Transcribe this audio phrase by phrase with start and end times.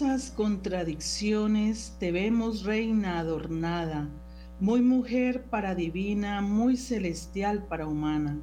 [0.00, 4.08] Hermosas contradicciones te vemos reina adornada,
[4.58, 8.38] muy mujer para divina, muy celestial para humana.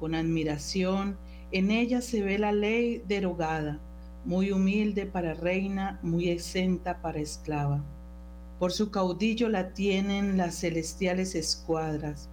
[0.00, 1.18] Con admiración
[1.52, 3.78] en ella se ve la ley derogada,
[4.24, 7.84] muy humilde para reina, muy exenta para esclava.
[8.58, 12.30] Por su caudillo la tienen las celestiales escuadras,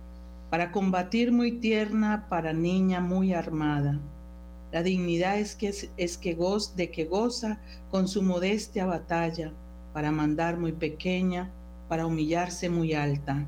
[0.50, 4.00] para combatir muy tierna, para niña muy armada.
[4.76, 6.38] La dignidad es que, es que
[6.76, 9.54] de que goza con su modestia batalla,
[9.94, 11.50] para mandar muy pequeña,
[11.88, 13.48] para humillarse muy alta.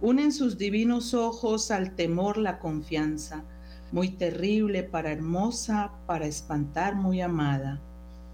[0.00, 3.44] Unen sus divinos ojos al temor la confianza,
[3.92, 7.80] muy terrible para hermosa, para espantar muy amada,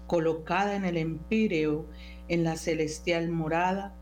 [0.07, 1.85] colocada en el empíreo,
[2.27, 3.93] en la celestial morada,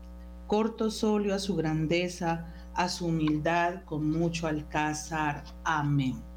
[0.46, 5.44] corto solio a su grandeza, a su humildad con mucho alcázar.
[5.62, 6.33] Amén.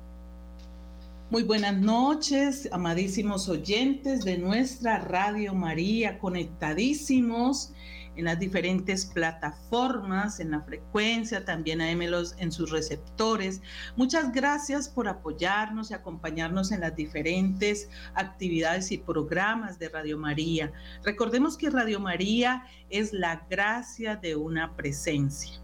[1.30, 7.74] Muy buenas noches, amadísimos oyentes de nuestra Radio María, conectadísimos
[8.16, 13.62] en las diferentes plataformas, en la frecuencia, también AMLOS en sus receptores.
[13.98, 20.72] Muchas gracias por apoyarnos y acompañarnos en las diferentes actividades y programas de Radio María.
[21.04, 25.60] Recordemos que Radio María es la gracia de una presencia.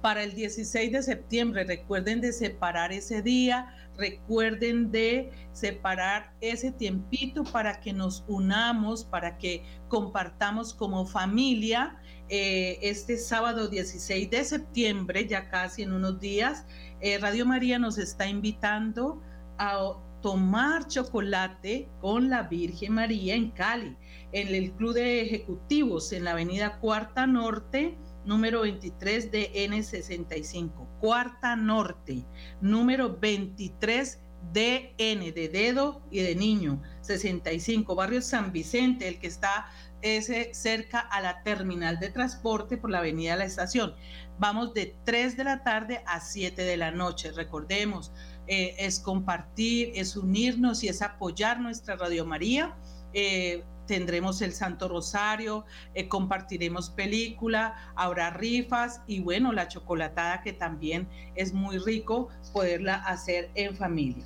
[0.00, 1.64] para el 16 de septiembre.
[1.64, 9.38] Recuerden de separar ese día, recuerden de separar ese tiempito para que nos unamos, para
[9.38, 11.96] que compartamos como familia
[12.28, 16.66] eh, este sábado 16 de septiembre, ya casi en unos días.
[17.00, 19.22] Eh, Radio María nos está invitando
[19.58, 23.96] a tomar chocolate con la Virgen María en Cali,
[24.32, 27.96] en el Club de Ejecutivos, en la Avenida Cuarta Norte
[28.28, 32.26] número 23 de N65, Cuarta Norte,
[32.60, 34.20] número 23
[34.52, 39.70] DN de dedo y de niño, 65, barrio San Vicente, el que está
[40.02, 43.94] ese cerca a la terminal de transporte por la avenida de la estación.
[44.38, 47.32] Vamos de 3 de la tarde a 7 de la noche.
[47.32, 48.12] Recordemos,
[48.46, 52.76] eh, es compartir, es unirnos y es apoyar nuestra Radio María.
[53.14, 55.64] Eh, tendremos el Santo Rosario,
[55.94, 62.96] eh, compartiremos película, habrá rifas y bueno, la chocolatada que también es muy rico poderla
[62.96, 64.24] hacer en familia.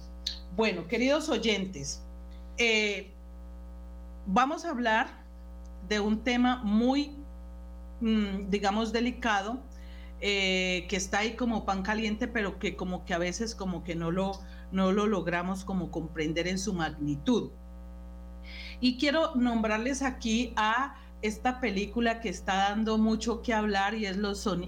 [0.55, 2.03] Bueno, queridos oyentes,
[2.59, 3.11] eh,
[4.27, 5.07] vamos a hablar
[5.89, 7.13] de un tema muy,
[8.01, 9.63] mm, digamos, delicado,
[10.21, 13.95] eh, que está ahí como pan caliente, pero que como que a veces como que
[13.95, 14.33] no lo,
[14.73, 17.51] no lo logramos como comprender en su magnitud.
[18.83, 24.19] Y quiero nombrarles aquí a esta película que está dando mucho que hablar y es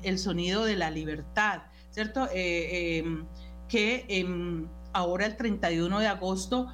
[0.04, 2.28] el sonido de la libertad, ¿cierto?
[2.32, 3.26] Eh, em,
[3.66, 6.68] que em, ahora el 31 de agosto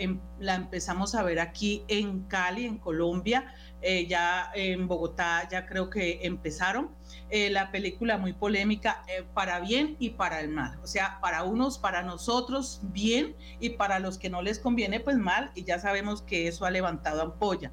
[0.00, 5.66] em, la, empezamos a ver aquí en Cali, en Colombia, eh, ya en Bogotá ya
[5.66, 6.90] creo que empezaron.
[7.30, 10.78] Eh, la película muy polémica eh, para bien y para el mal.
[10.82, 15.16] O sea, para unos, para nosotros bien y para los que no les conviene pues
[15.16, 17.72] mal y ya sabemos que eso ha levantado ampolla.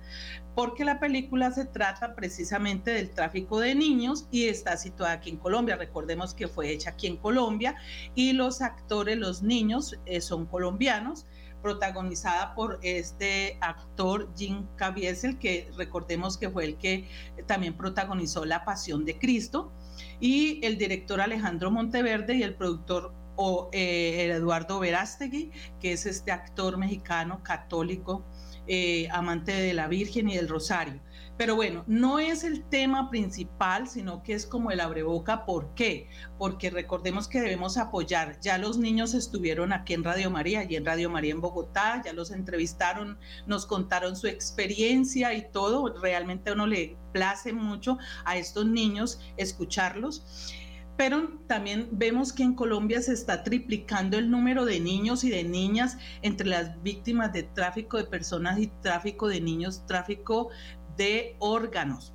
[0.55, 5.37] Porque la película se trata precisamente del tráfico de niños y está situada aquí en
[5.37, 5.75] Colombia.
[5.75, 7.75] Recordemos que fue hecha aquí en Colombia
[8.15, 11.27] y los actores, los niños son colombianos
[11.61, 17.07] protagonizada por este actor Jim Caviezel, que recordemos que fue el que
[17.47, 19.71] también protagonizó La Pasión de Cristo,
[20.19, 26.31] y el director Alejandro Monteverde y el productor o, eh, Eduardo Verástegui, que es este
[26.31, 28.25] actor mexicano católico,
[28.67, 30.99] eh, amante de la Virgen y del Rosario.
[31.39, 35.45] Pero bueno, no es el tema principal, sino que es como el abreboca.
[35.45, 36.09] ¿Por qué?
[36.37, 38.41] Porque recordemos que debemos apoyar.
[38.41, 42.11] Ya los niños estuvieron aquí en Radio María, y en Radio María en Bogotá, ya
[42.11, 45.97] los entrevistaron, nos contaron su experiencia y todo.
[46.01, 50.53] Realmente a uno le place mucho a estos niños escucharlos
[50.99, 55.45] pero también vemos que en Colombia se está triplicando el número de niños y de
[55.45, 60.49] niñas entre las víctimas de tráfico de personas y tráfico de niños, tráfico
[60.99, 62.13] de órganos.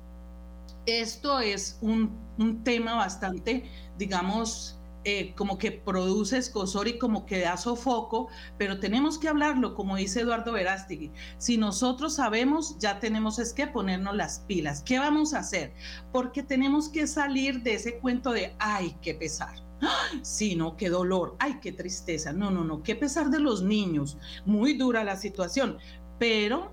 [0.85, 2.23] Esto es un,
[2.63, 3.63] tema bastante,
[3.97, 8.27] digamos, eh, como que produce escosor y como que da sofoco,
[8.59, 11.11] pero tenemos que hablarlo, como dice Eduardo Verástegui.
[11.39, 14.83] Si nosotros sabemos, ya tenemos es que ponernos las pilas.
[14.83, 15.73] ¿Qué vamos a hacer?
[16.11, 19.55] Porque tenemos que salir de ese cuento de, ay, qué pesar.
[20.21, 22.33] Sí, no, qué dolor, ay, qué tristeza.
[22.33, 24.17] No, no, no, qué pesar de los niños.
[24.45, 25.77] Muy dura la situación,
[26.19, 26.71] pero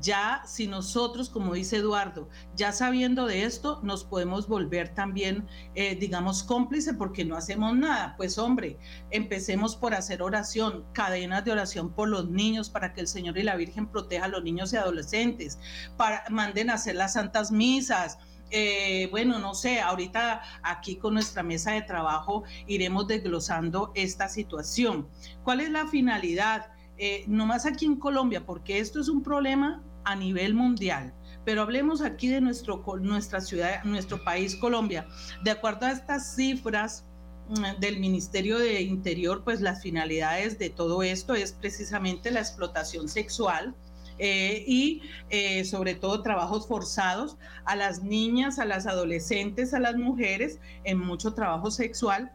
[0.00, 5.96] ya si nosotros, como dice Eduardo, ya sabiendo de esto, nos podemos volver también, eh,
[5.96, 8.14] digamos, cómplice porque no hacemos nada.
[8.16, 8.78] Pues hombre,
[9.10, 13.42] empecemos por hacer oración, cadenas de oración por los niños para que el Señor y
[13.42, 15.58] la Virgen proteja a los niños y adolescentes,
[15.96, 18.18] para, manden a hacer las santas misas.
[18.50, 25.08] Eh, bueno, no sé, ahorita aquí con nuestra mesa de trabajo iremos desglosando esta situación.
[25.44, 26.72] ¿Cuál es la finalidad?
[27.02, 31.14] Eh, no más aquí en Colombia, porque esto es un problema a nivel mundial.
[31.46, 35.08] Pero hablemos aquí de nuestro, nuestra ciudad, nuestro país, Colombia.
[35.42, 37.06] De acuerdo a estas cifras
[37.48, 43.08] mm, del Ministerio de Interior, pues las finalidades de todo esto es precisamente la explotación
[43.08, 43.74] sexual,
[44.18, 45.00] eh, y
[45.30, 50.98] eh, sobre todo trabajos forzados a las niñas, a las adolescentes, a las mujeres en
[50.98, 52.30] mucho trabajo sexual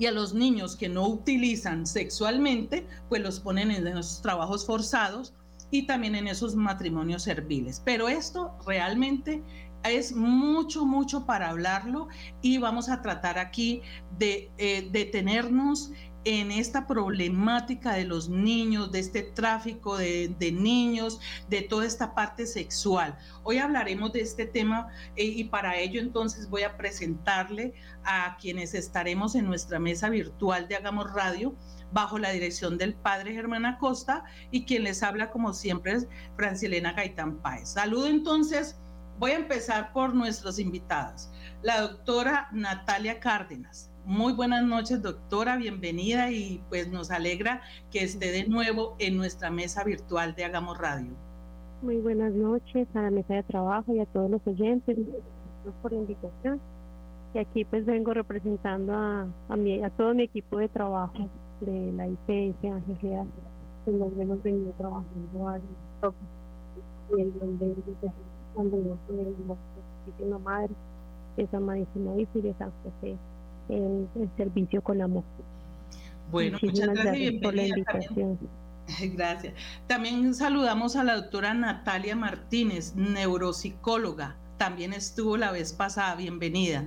[0.00, 5.34] y a los niños que no utilizan sexualmente, pues los ponen en esos trabajos forzados
[5.70, 7.82] y también en esos matrimonios serviles.
[7.84, 9.42] Pero esto realmente
[9.84, 12.08] es mucho, mucho para hablarlo
[12.40, 13.82] y vamos a tratar aquí
[14.18, 15.92] de eh, detenernos
[16.24, 22.46] en esta problemática de los niños, de este tráfico de, niños, de toda esta parte
[22.46, 23.16] sexual.
[23.42, 27.74] Hoy hablaremos de este tema eh, y para ello entonces voy a presentarle
[28.04, 31.54] a quienes estaremos en nuestra mesa virtual de Hagamos Radio
[31.92, 36.06] bajo la dirección del padre Germán Acosta y quien les habla como siempre es
[36.36, 37.70] Francilena Gaitán Páez.
[37.70, 38.78] Saludo entonces,
[39.18, 41.30] voy a empezar por nuestros invitados.
[41.62, 43.89] La doctora Natalia Cárdenas.
[44.06, 47.60] Muy buenas noches, doctora, bienvenida y pues nos alegra
[47.90, 51.12] que esté de nuevo en nuestra mesa virtual de Hagamos Radio.
[51.82, 54.98] Muy buenas noches a la mesa de trabajo y a todos los oyentes.
[55.82, 56.60] Por la invitación.
[57.34, 61.28] Y aquí pues vengo representando a, mi, a todo mi equipo de trabajo
[61.60, 63.28] de la IPS Ángel
[63.84, 65.60] pues nos hemos venido trabajando a
[67.16, 67.76] y el donde
[68.54, 70.74] cuando yo la madre
[71.36, 73.16] de San Marísimo y de San José
[73.70, 75.24] el servicio con amor.
[76.30, 78.38] Bueno, muchas gracias, por la invitación.
[79.14, 79.54] Gracias.
[79.86, 84.36] También saludamos a la doctora Natalia Martínez, neuropsicóloga.
[84.56, 86.16] También estuvo la vez pasada.
[86.16, 86.84] Bienvenida.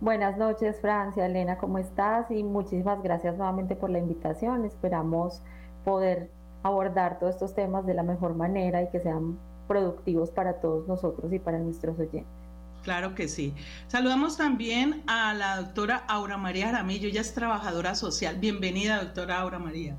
[0.00, 2.30] Buenas noches, Francia, Elena, ¿cómo estás?
[2.30, 4.64] Y muchísimas gracias nuevamente por la invitación.
[4.64, 5.40] Esperamos
[5.84, 6.30] poder
[6.62, 11.32] abordar todos estos temas de la mejor manera y que sean productivos para todos nosotros
[11.32, 12.43] y para nuestros oyentes.
[12.84, 13.54] Claro que sí.
[13.88, 18.36] Saludamos también a la doctora Aura María Jaramillo, ella es trabajadora social.
[18.38, 19.96] Bienvenida, doctora Aura María.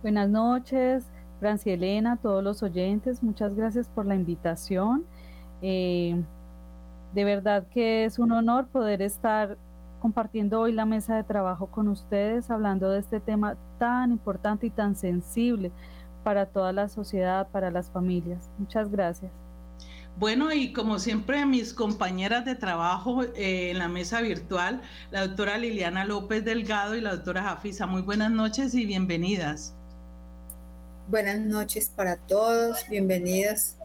[0.00, 1.04] Buenas noches,
[1.38, 5.04] Francia Elena, todos los oyentes, muchas gracias por la invitación.
[5.60, 6.16] Eh,
[7.12, 9.58] de verdad que es un honor poder estar
[10.00, 14.70] compartiendo hoy la mesa de trabajo con ustedes, hablando de este tema tan importante y
[14.70, 15.70] tan sensible
[16.24, 18.50] para toda la sociedad, para las familias.
[18.58, 19.30] Muchas gracias.
[20.18, 25.58] Bueno, y como siempre, mis compañeras de trabajo eh, en la mesa virtual, la doctora
[25.58, 29.74] Liliana López Delgado y la doctora Jafisa, muy buenas noches y bienvenidas.
[31.08, 33.76] Buenas noches para todos, bienvenidas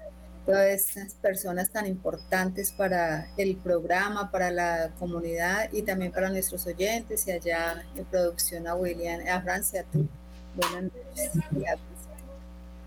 [0.47, 6.65] todas estas personas tan importantes para el programa, para la comunidad y también para nuestros
[6.65, 10.07] oyentes y allá en producción a William, a Francia, tú.
[10.55, 11.31] Buenas noches.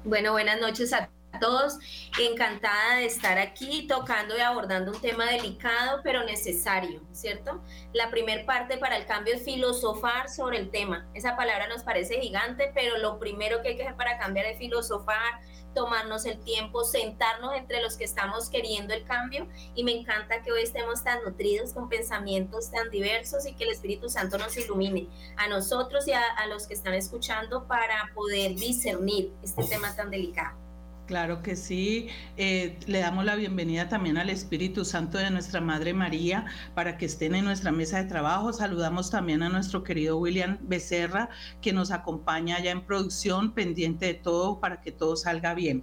[0.04, 1.78] Bueno, buenas noches a todos.
[2.18, 7.62] Encantada de estar aquí tocando y abordando un tema delicado pero necesario, ¿cierto?
[7.92, 11.08] La primera parte para el cambio es filosofar sobre el tema.
[11.14, 14.58] Esa palabra nos parece gigante, pero lo primero que hay que hacer para cambiar es
[14.58, 15.40] filosofar,
[15.74, 20.50] tomarnos el tiempo, sentarnos entre los que estamos queriendo el cambio y me encanta que
[20.50, 25.08] hoy estemos tan nutridos con pensamientos tan diversos y que el Espíritu Santo nos ilumine
[25.36, 30.10] a nosotros y a, a los que están escuchando para poder discernir este tema tan
[30.10, 30.69] delicado.
[31.10, 32.06] Claro que sí.
[32.36, 37.06] Eh, le damos la bienvenida también al Espíritu Santo de nuestra Madre María para que
[37.06, 38.52] estén en nuestra mesa de trabajo.
[38.52, 41.28] Saludamos también a nuestro querido William Becerra,
[41.60, 45.82] que nos acompaña allá en producción, pendiente de todo para que todo salga bien.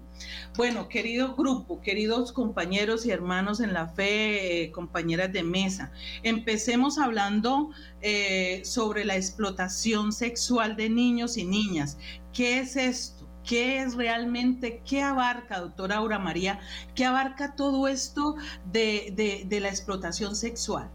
[0.56, 5.92] Bueno, querido grupo, queridos compañeros y hermanos en la fe, eh, compañeras de mesa,
[6.24, 11.98] empecemos hablando eh, sobre la explotación sexual de niños y niñas.
[12.32, 13.17] ¿Qué es esto?
[13.48, 16.60] ¿Qué es realmente, qué abarca, doctora Aura María,
[16.96, 18.36] qué abarca todo esto
[18.74, 20.90] de, la explotación sexual?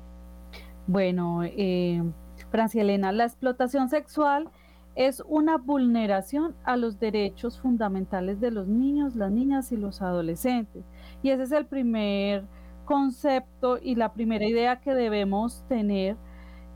[0.87, 2.03] Bueno, eh,
[2.51, 4.51] Francia Elena, la explotación sexual
[4.95, 10.85] es una vulneración a los derechos fundamentales de los niños, las niñas y los adolescentes.
[11.23, 12.45] Y ese es el primer
[12.85, 16.17] concepto y la primera idea que debemos tener,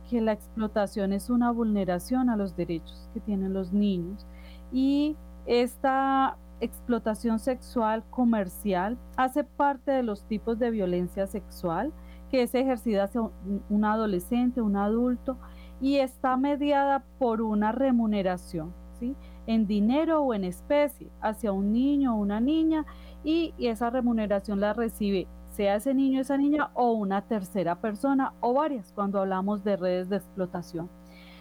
[0.08, 4.26] que la explotación es una vulneración a los derechos que tienen los niños.
[4.72, 5.16] Y
[5.46, 11.92] esta explotación sexual comercial hace parte de los tipos de violencia sexual
[12.30, 13.22] que es ejercida hacia
[13.68, 15.38] un adolescente, un adulto,
[15.80, 19.14] y está mediada por una remuneración, ¿sí?
[19.46, 22.84] en dinero o en especie, hacia un niño o una niña,
[23.22, 28.34] y, esa remuneración la recibe sea ese niño o esa niña o una tercera persona
[28.40, 30.90] o varias cuando hablamos de redes de explotación.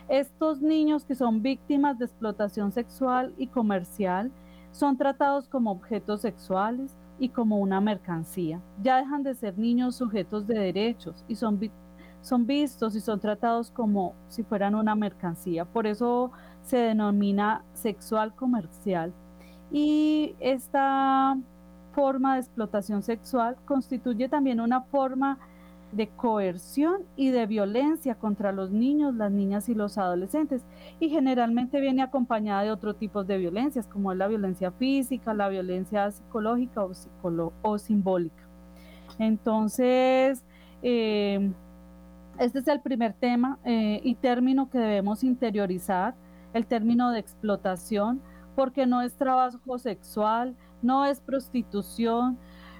[0.08, 4.32] Estos niños que son víctimas de explotación sexual y comercial
[4.72, 8.62] son tratados como objetos sexuales y como una mercancía.
[8.84, 11.60] Ya dejan de ser niños sujetos de derechos y son,
[12.22, 15.66] son vistos y son tratados como si fueran una mercancía.
[15.66, 16.32] Por eso
[16.62, 19.14] se denomina sexual comercial.
[19.72, 21.38] Y esta
[21.94, 25.40] forma de explotación sexual constituye también una forma
[25.96, 30.66] de coerción y de violencia contra los niños, las niñas y los adolescentes.
[31.00, 35.48] Y generalmente viene acompañada de otro tipo de violencias, como es la violencia física, la
[35.48, 36.86] violencia psicológica
[37.62, 38.44] o, simbólica.
[39.20, 40.44] Entonces,
[40.84, 41.52] eh,
[42.40, 46.16] este es el primer tema eh, y término que debemos interiorizar,
[46.54, 48.22] el término de explotación,
[48.56, 52.38] porque no es trabajo sexual, no es prostitución,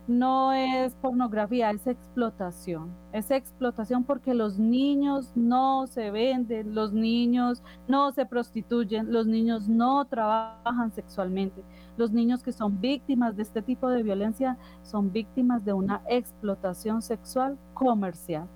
[0.08, 2.96] no es pornografía, es explotación.
[3.12, 9.68] Es explotación porque los niños no se venden, los niños no se prostituyen, los niños
[9.68, 11.64] no trabajan sexualmente.
[11.98, 17.02] Los niños que son víctimas de este tipo de violencia son víctimas de una explotación
[17.02, 18.48] sexual comercial.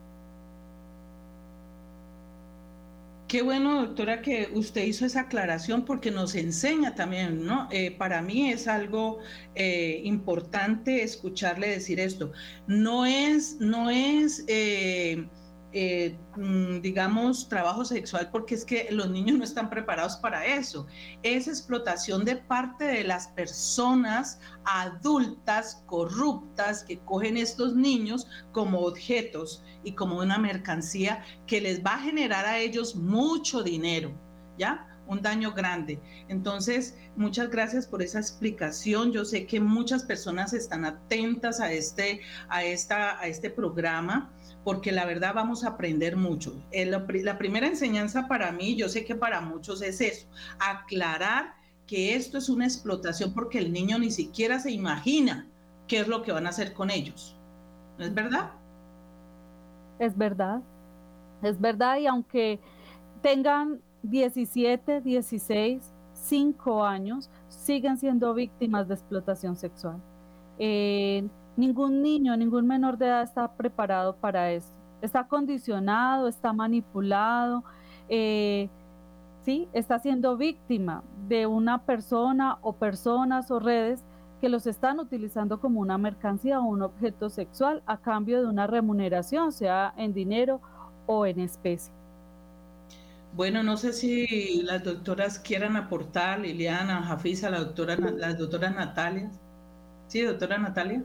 [3.29, 7.67] Qué bueno, doctora, que usted hizo esa aclaración porque nos enseña también, ¿no?
[7.71, 9.19] Eh, para mí es algo
[9.53, 12.31] eh, importante escucharle decir esto.
[12.65, 15.29] No es, no es eh,
[15.71, 20.87] eh, mm, digamos, trabajo sexual porque es que los niños no están preparados para eso.
[21.21, 29.63] Es explotación de parte de las personas adultas corruptas que cogen estos niños como objetos
[29.83, 34.11] y como una mercancía que les va a generar a ellos mucho dinero,
[34.57, 34.89] ¿ya?
[35.09, 35.99] un daño grande.
[36.27, 39.11] Entonces, muchas gracias por esa explicación.
[39.11, 44.31] Yo sé que muchas personas están atentas a este, a esta, a este programa
[44.63, 46.53] porque la verdad vamos a aprender mucho.
[46.71, 50.27] Eh, la primera enseñanza para mí, yo sé que para muchos es eso,
[50.59, 51.53] aclarar
[51.87, 55.47] que esto es una explotación porque el niño ni siquiera se imagina
[55.87, 57.35] qué es lo que van a hacer con ellos.
[57.97, 58.51] ¿No es verdad?
[59.97, 60.61] Es verdad,
[61.41, 62.59] es verdad y aunque
[63.21, 70.01] tengan 17, 16, 5 años, siguen siendo víctimas de explotación sexual.
[70.57, 71.27] Eh,
[71.59, 74.71] Ningún niño, ningún menor de edad está preparado para esto.
[75.01, 77.65] Está condicionado, está manipulado,
[78.07, 78.69] eh,
[79.43, 79.67] ¿sí?
[79.73, 84.05] está siendo víctima de una persona o personas o redes
[84.39, 88.65] que los están utilizando como una mercancía o un objeto sexual a cambio de una
[88.65, 90.61] remuneración, sea en dinero
[91.07, 91.91] o en especie.
[93.33, 99.29] Bueno, no sé si las doctoras quieran aportar, Liliana, Jafisa, la doctora, la doctora Natalia.
[100.07, 101.03] Sí, doctora Natalia.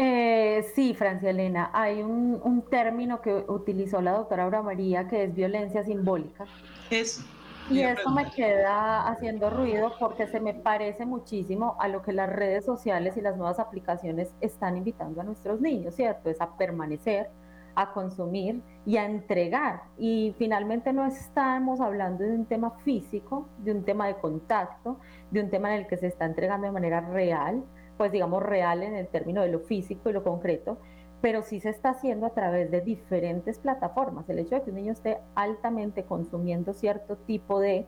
[0.00, 5.34] Eh, sí, Francia Elena, hay un, término que utilizó la doctora Aura María que es
[5.34, 6.46] violencia simbólica.
[6.88, 7.24] Es.
[7.68, 12.30] Y esto me queda haciendo ruido porque se me parece muchísimo a lo que las
[12.30, 16.30] redes sociales y las nuevas aplicaciones están invitando a nuestros niños, ¿cierto?
[16.30, 17.28] Es a permanecer,
[17.74, 19.82] a consumir y a entregar.
[19.98, 24.98] Y finalmente no estamos hablando de un tema físico, de un tema de contacto,
[25.30, 27.64] de un tema en el que se está entregando de manera real,
[27.98, 30.78] pues digamos real en el término de lo físico y lo concreto,
[31.20, 34.28] pero sí se está haciendo a través de diferentes plataformas.
[34.30, 37.86] El hecho de que un niño esté altamente consumiendo cierto tipo de,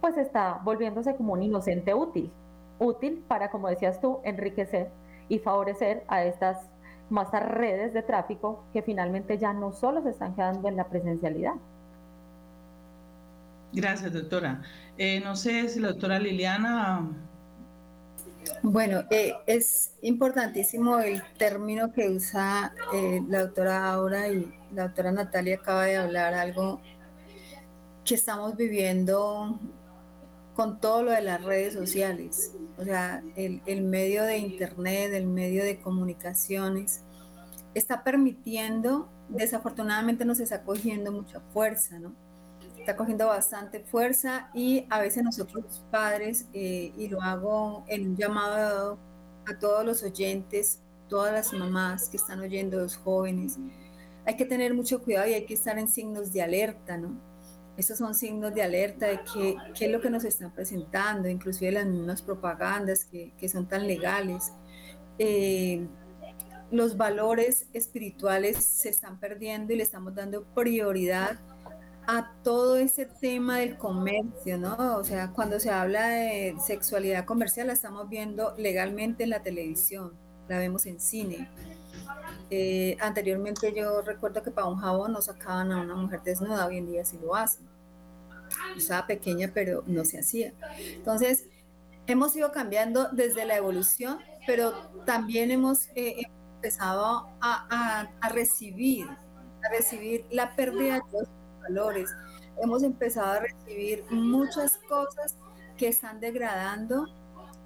[0.00, 2.30] pues está volviéndose como un inocente útil,
[2.78, 4.88] útil para, como decías tú, enriquecer
[5.28, 6.70] y favorecer a estas,
[7.10, 11.54] más redes de tráfico que finalmente ya no solo se están quedando en la presencialidad.
[13.72, 14.62] Gracias, doctora.
[14.96, 17.08] Eh, no sé si la doctora Liliana
[18.62, 25.12] bueno, eh, es importantísimo el término que usa eh, la doctora Aura y la doctora
[25.12, 26.80] Natalia acaba de hablar, algo
[28.04, 29.58] que estamos viviendo
[30.54, 35.26] con todo lo de las redes sociales, o sea, el, el medio de Internet, el
[35.26, 37.02] medio de comunicaciones,
[37.74, 42.14] está permitiendo, desafortunadamente nos está cogiendo mucha fuerza, ¿no?
[42.90, 48.16] Está cogiendo bastante fuerza y a veces nosotros padres, eh, y lo hago en un
[48.16, 48.98] llamado
[49.46, 53.58] a todos los oyentes, todas las mamás que están oyendo, los jóvenes,
[54.26, 57.16] hay que tener mucho cuidado y hay que estar en signos de alerta, ¿no?
[57.76, 61.70] Estos son signos de alerta de qué, qué es lo que nos están presentando, inclusive
[61.70, 64.52] las mismas propagandas que, que son tan legales.
[65.18, 65.86] Eh,
[66.72, 71.38] los valores espirituales se están perdiendo y le estamos dando prioridad
[72.12, 74.96] a todo ese tema del comercio, ¿no?
[74.96, 80.12] O sea, cuando se habla de sexualidad comercial, la estamos viendo legalmente en la televisión,
[80.48, 81.48] la vemos en cine.
[82.50, 86.78] Eh, anteriormente yo recuerdo que para un jabón no sacaban a una mujer desnuda, hoy
[86.78, 87.64] en día sí lo hacen.
[88.76, 90.52] Estaba pequeña, pero no se hacía.
[90.80, 91.46] Entonces,
[92.08, 94.18] hemos ido cambiando desde la evolución,
[94.48, 94.72] pero
[95.06, 96.22] también hemos eh,
[96.56, 101.00] empezado a, a, recibir, a recibir la pérdida de
[101.60, 102.10] valores.
[102.62, 105.36] Hemos empezado a recibir muchas cosas
[105.76, 107.06] que están degradando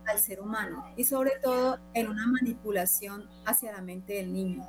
[0.07, 4.69] al ser humano y sobre todo en una manipulación hacia la mente del niño,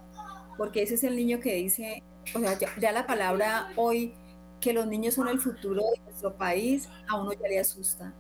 [0.57, 4.13] porque ese es el niño que dice, o sea, ya, la palabra hoy
[4.61, 8.13] que los niños son el futuro de nuestro país, a uno ya le asusta,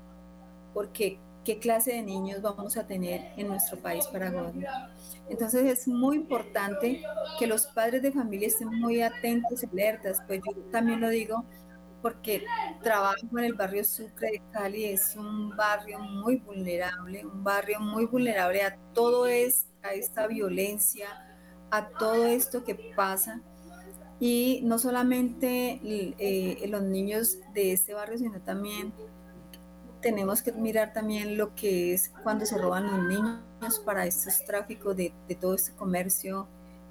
[0.73, 4.89] porque qué clase de niños vamos a tener en nuestro país para gobernar.
[5.29, 7.01] Entonces es muy importante
[7.39, 11.45] que los padres de familia estén muy atentos alertas, pues yo también lo digo
[12.01, 12.45] porque
[12.83, 18.05] trabajo en el barrio Sucre de Cali, es un barrio muy vulnerable, un barrio muy
[18.05, 21.07] vulnerable a todo es, a esta violencia,
[21.71, 23.41] a todo esto que pasa.
[24.19, 28.93] Y no solamente eh, los niños de este barrio, sino también
[30.05, 34.95] tenemos que mirar también lo que es cuando se roban los niños para estos tráficos
[34.95, 36.47] de, todo este comercio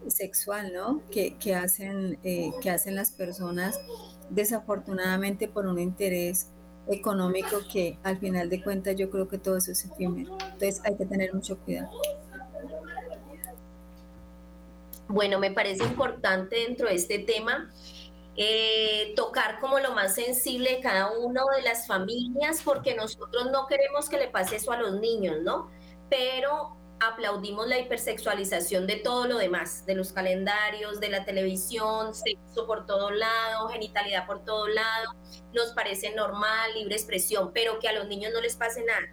[0.09, 1.01] sexual, ¿no?
[1.13, 3.79] Que, hacen, eh, que hacen las personas
[4.31, 6.49] desafortunadamente por un interés
[6.89, 10.37] económico que al final de cuentas yo creo que todo eso es efímero.
[10.53, 11.93] Entonces hay que tener mucho cuidado.
[15.07, 17.71] Bueno, me parece importante dentro de este tema
[18.37, 23.67] eh, tocar como lo más sensible de cada una de las familias, porque nosotros no
[23.67, 25.71] queremos que le pase eso a los niños, ¿no?
[26.11, 32.67] Pero aplaudimos la hipersexualización de todo lo demás, de los calendarios, de la televisión, sexo
[32.67, 35.15] por todo lado, genitalidad por todo lado,
[35.53, 39.07] nos parece normal, libre expresión, pero que a los niños no les pase nada.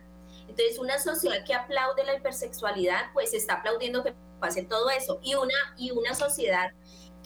[0.48, 5.20] Entonces, una sociedad que aplaude la hipersexualidad, pues está aplaudiendo que pase todo eso.
[5.24, 6.72] Y una, y una sociedad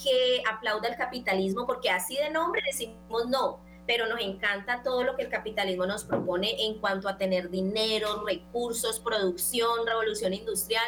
[0.02, 5.16] que aplauda el capitalismo, porque así de nombre decimos no, pero nos encanta todo lo
[5.16, 10.86] que el capitalismo nos propone en cuanto a tener dinero, recursos, producción, revolución industrial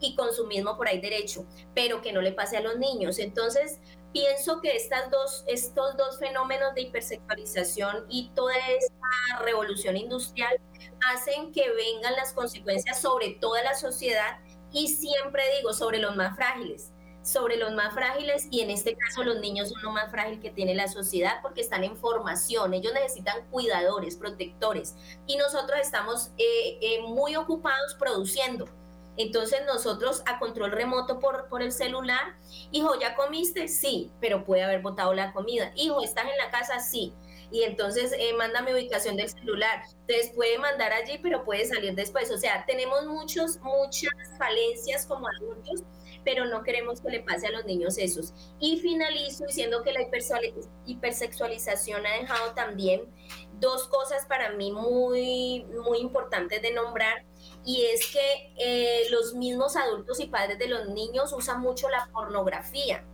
[0.00, 3.18] y consumismo por ahí derecho, pero que no le pase a los niños.
[3.18, 3.80] Entonces,
[4.12, 10.60] pienso que estas dos, estos dos fenómenos de hipersexualización y toda esta revolución industrial
[11.12, 14.38] hacen que vengan las consecuencias sobre toda la sociedad
[14.72, 19.22] y siempre digo sobre los más frágiles sobre los más frágiles y en este caso
[19.22, 22.92] los niños son lo más frágil que tiene la sociedad porque están en formación, ellos
[22.94, 28.68] necesitan cuidadores, protectores y nosotros estamos eh, eh, muy ocupados produciendo.
[29.16, 32.36] Entonces nosotros a control remoto por, por el celular,
[32.70, 33.68] hijo, ¿ya comiste?
[33.68, 35.72] Sí, pero puede haber botado la comida.
[35.74, 36.80] Hijo, ¿estás en la casa?
[36.80, 37.12] Sí.
[37.50, 38.32] Y entonces eh,
[38.72, 39.82] ubicación del celular.
[40.06, 42.30] Entonces puede mandar allí, pero puede salir después.
[42.30, 45.82] O sea, tenemos muchos, muchas falencias como adultos
[46.24, 48.32] pero no queremos que le pase a los niños esos.
[48.58, 50.02] Y finalizo diciendo que la
[50.86, 53.02] hipersexualización ha dejado también
[53.60, 57.24] dos cosas para mí muy, muy importantes de nombrar
[57.64, 62.08] y es que eh, los mismos adultos y padres de los niños usan mucho la
[62.12, 63.04] pornografía,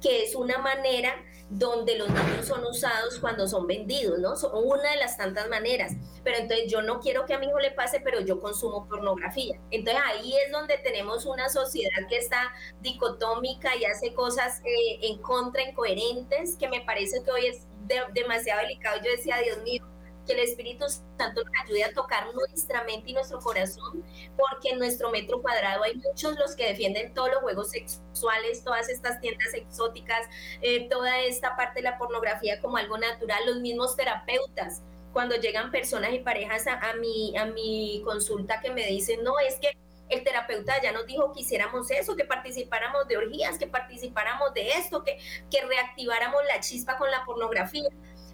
[0.00, 1.14] que es una manera
[1.50, 4.36] donde los niños son usados cuando son vendidos, ¿no?
[4.36, 5.92] Son una de las tantas maneras.
[6.22, 9.58] Pero entonces yo no quiero que a mi hijo le pase, pero yo consumo pornografía.
[9.70, 15.18] Entonces ahí es donde tenemos una sociedad que está dicotómica y hace cosas eh, en
[15.22, 17.66] contra, incoherentes, que me parece que hoy es
[18.12, 18.98] demasiado delicado.
[19.02, 19.82] Yo decía, Dios mío,
[20.28, 24.04] que el Espíritu Santo nos ayude a tocar nuestra mente y nuestro corazón,
[24.36, 28.90] porque en nuestro metro cuadrado hay muchos los que defienden todos los juegos sexuales, todas
[28.90, 30.28] estas tiendas exóticas,
[30.60, 34.82] eh, toda esta parte de la pornografía como algo natural, los mismos terapeutas.
[35.14, 39.38] Cuando llegan personas y parejas a, a, mi, a mi consulta que me dicen, no,
[39.40, 39.72] es que
[40.10, 44.68] el terapeuta ya nos dijo que hiciéramos eso, que participáramos de orgías, que participáramos de
[44.70, 45.18] esto, que,
[45.50, 47.88] que reactiváramos la chispa con la pornografía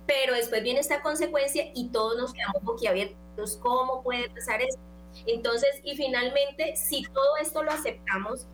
[0.07, 3.57] pero después viene esta consecuencia y todos nos quedamos boquiabiertos.
[3.59, 4.81] ¿Cómo puede pasar esto?
[5.27, 8.47] Entonces, y finalmente, si todo esto lo aceptamos,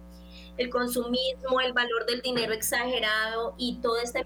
[0.57, 4.21] el consumismo, el valor del dinero exagerado y toda esta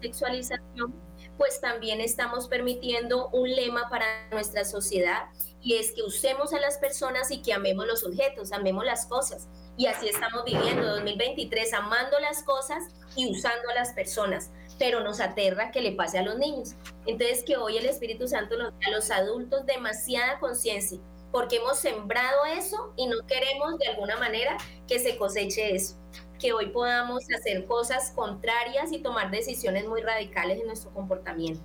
[0.00, 0.94] sexualización,
[1.36, 5.28] pues también estamos permitiendo un lema para nuestra sociedad
[5.60, 9.48] y es que usemos a las personas y que amemos los objetos, amemos las cosas.
[9.76, 12.82] Y así estamos viviendo 2023, amando las cosas
[13.14, 16.76] y usando a las personas pero nos aterra que le pase a los niños.
[17.06, 20.98] Entonces, que hoy el Espíritu Santo nos da a los adultos demasiada conciencia,
[21.32, 25.96] porque hemos sembrado eso y no queremos de alguna manera que se coseche eso.
[26.38, 31.60] Que hoy podamos hacer cosas contrarias y tomar decisiones muy radicales en nuestro comportamiento.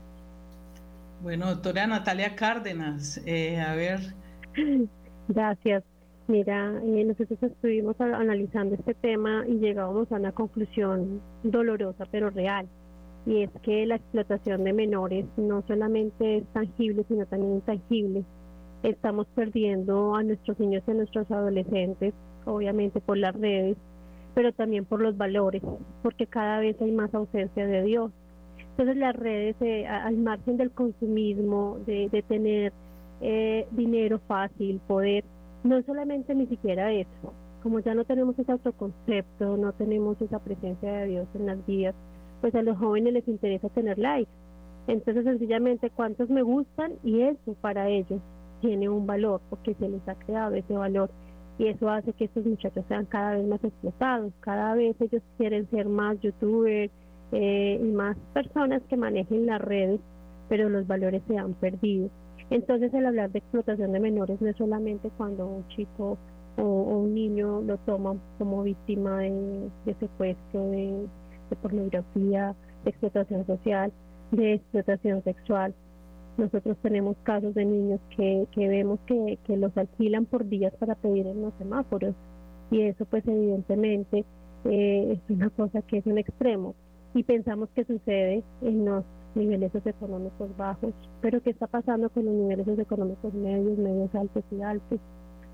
[1.22, 4.00] Bueno, doctora Natalia Cárdenas, eh, a ver.
[5.28, 5.84] Gracias.
[6.28, 12.68] Mira, eh, nosotros estuvimos analizando este tema y llegábamos a una conclusión dolorosa pero real
[13.26, 18.24] y es que la explotación de menores no solamente es tangible, sino también intangible.
[18.84, 22.14] Estamos perdiendo a nuestros niños y a nuestros adolescentes,
[22.46, 23.78] obviamente por las redes,
[24.34, 25.62] pero también por los valores,
[26.02, 28.12] porque cada vez hay más ausencia de Dios.
[28.72, 32.74] Entonces las redes, eh, al margen del consumismo, de, de tener
[33.22, 35.24] eh, dinero fácil, poder,
[35.64, 40.92] no solamente ni siquiera eso, como ya no tenemos ese autoconcepto, no tenemos esa presencia
[40.92, 41.96] de Dios en las vidas,
[42.44, 44.30] pues a los jóvenes les interesa tener likes.
[44.88, 48.20] Entonces sencillamente cuántos me gustan y eso para ellos
[48.60, 51.10] tiene un valor porque se les ha creado ese valor
[51.58, 55.70] y eso hace que estos muchachos sean cada vez más explotados, cada vez ellos quieren
[55.70, 56.92] ser más youtubers
[57.32, 60.02] eh, y más personas que manejen las redes,
[60.50, 62.10] pero los valores se han perdido.
[62.50, 66.18] Entonces el hablar de explotación de menores no es solamente cuando un chico
[66.58, 71.08] o, un niño lo toma como víctima de, de secuestro, de,
[71.54, 73.92] de pornografía, de explotación social,
[74.32, 75.74] de explotación sexual.
[76.38, 80.96] Nosotros tenemos casos de niños que, que vemos que, que los alquilan por días para
[80.96, 82.16] pedir en los semáforos
[82.72, 84.26] y eso pues evidentemente
[84.66, 86.74] eh, es una cosa que es un extremo
[87.14, 89.04] y pensamos que sucede en los
[89.36, 94.62] niveles socioeconómicos bajos, pero ¿qué está pasando con los niveles socioeconómicos medios, medios altos y
[94.62, 95.00] altos?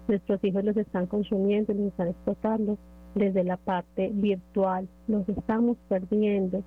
[0.07, 2.77] Nuestros hijos los están consumiendo, los están explotando
[3.19, 4.88] desde la parte virtual.
[5.08, 6.63] Nos estamos perdiendo,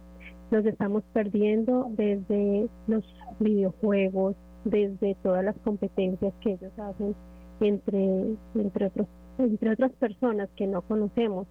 [0.51, 3.05] nos estamos perdiendo desde los
[3.41, 7.15] videojuegos, desde todas las competencias que ellos hacen
[7.61, 11.47] entre, entre, otros, entre otras personas que no conocemos.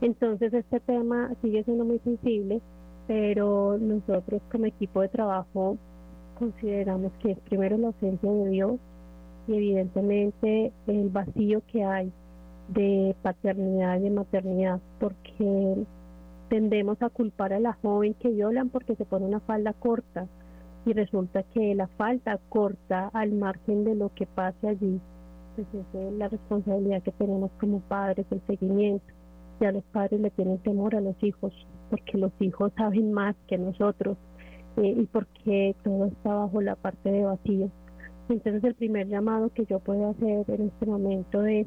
[0.00, 2.60] Entonces este tema sigue siendo muy sensible,
[3.06, 5.78] pero nosotros como equipo de trabajo
[6.38, 8.80] consideramos que es primero la ausencia de Dios
[9.46, 12.12] y evidentemente el vacío que hay
[12.74, 15.84] de paternidad y de maternidad, porque
[16.48, 20.26] tendemos a culpar a la joven que violan porque se pone una falda corta
[20.84, 25.00] y resulta que la falda corta al margen de lo que pase allí,
[25.54, 29.04] pues es la responsabilidad que tenemos como padres, el seguimiento.
[29.60, 31.52] Ya los padres le tienen temor a los hijos,
[31.90, 34.16] porque los hijos saben más que nosotros
[34.76, 37.70] eh, y porque todo está bajo la parte de vacío.
[38.30, 41.66] Entonces el primer llamado que yo puedo hacer en este momento es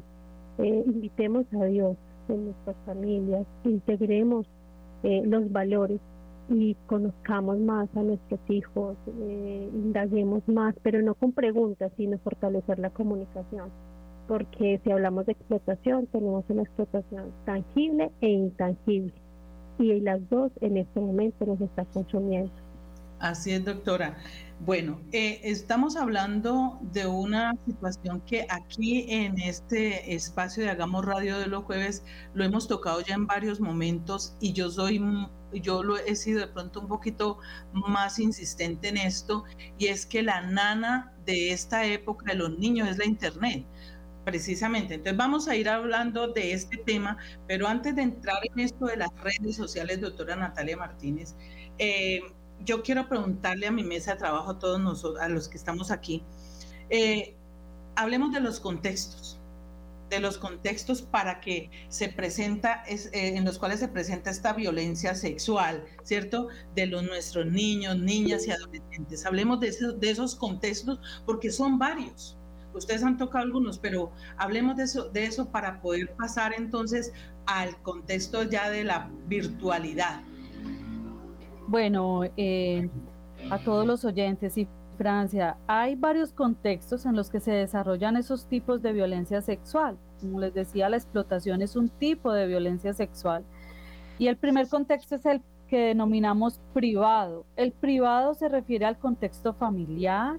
[0.58, 1.96] eh, invitemos a Dios
[2.28, 4.46] en nuestras familias, integremos
[5.02, 6.00] eh, los valores
[6.48, 12.78] y conozcamos más a nuestros hijos, eh, indaguemos más, pero no con preguntas, sino fortalecer
[12.78, 13.70] la comunicación.
[14.28, 19.12] Porque si hablamos de explotación, tenemos una explotación tangible e intangible.
[19.78, 22.52] Y las dos en este momento nos están consumiendo.
[23.18, 24.16] Así es, doctora.
[24.60, 31.38] Bueno, eh, estamos hablando de una situación que aquí en este espacio de Hagamos Radio
[31.38, 35.02] de los jueves lo hemos tocado ya en varios momentos y yo soy,
[35.52, 37.38] yo lo he sido de pronto un poquito
[37.72, 39.44] más insistente en esto
[39.76, 43.66] y es que la nana de esta época de los niños es la internet.
[44.24, 48.86] Precisamente, entonces vamos a ir hablando de este tema, pero antes de entrar en esto
[48.86, 51.36] de las redes sociales, doctora Natalia Martínez,
[51.78, 52.20] eh,
[52.64, 56.22] yo quiero preguntarle a mi mesa de trabajo, a todos a los que estamos aquí,
[56.90, 57.34] eh,
[57.96, 59.38] hablemos de los contextos,
[60.10, 64.52] de los contextos para que se presenta, es, eh, en los cuales se presenta esta
[64.52, 66.48] violencia sexual, ¿cierto?
[66.74, 69.26] De los nuestros niños, niñas y adolescentes.
[69.26, 69.68] Hablemos de,
[70.02, 72.36] esos contextos porque son varios.
[72.74, 77.12] Ustedes han tocado algunos, pero hablemos de eso para poder pasar entonces
[77.46, 80.22] al contexto ya de la virtualidad.
[81.66, 82.90] Bueno, eh,
[83.50, 88.46] a todos los oyentes y Francia, hay varios contextos en los que se desarrollan esos
[88.46, 89.96] tipos de violencia sexual.
[90.20, 93.44] Como les decía, la explotación es un tipo de violencia sexual.
[94.18, 97.46] Y el primer contexto es el que denominamos privado.
[97.56, 100.38] El privado se refiere al contexto familiar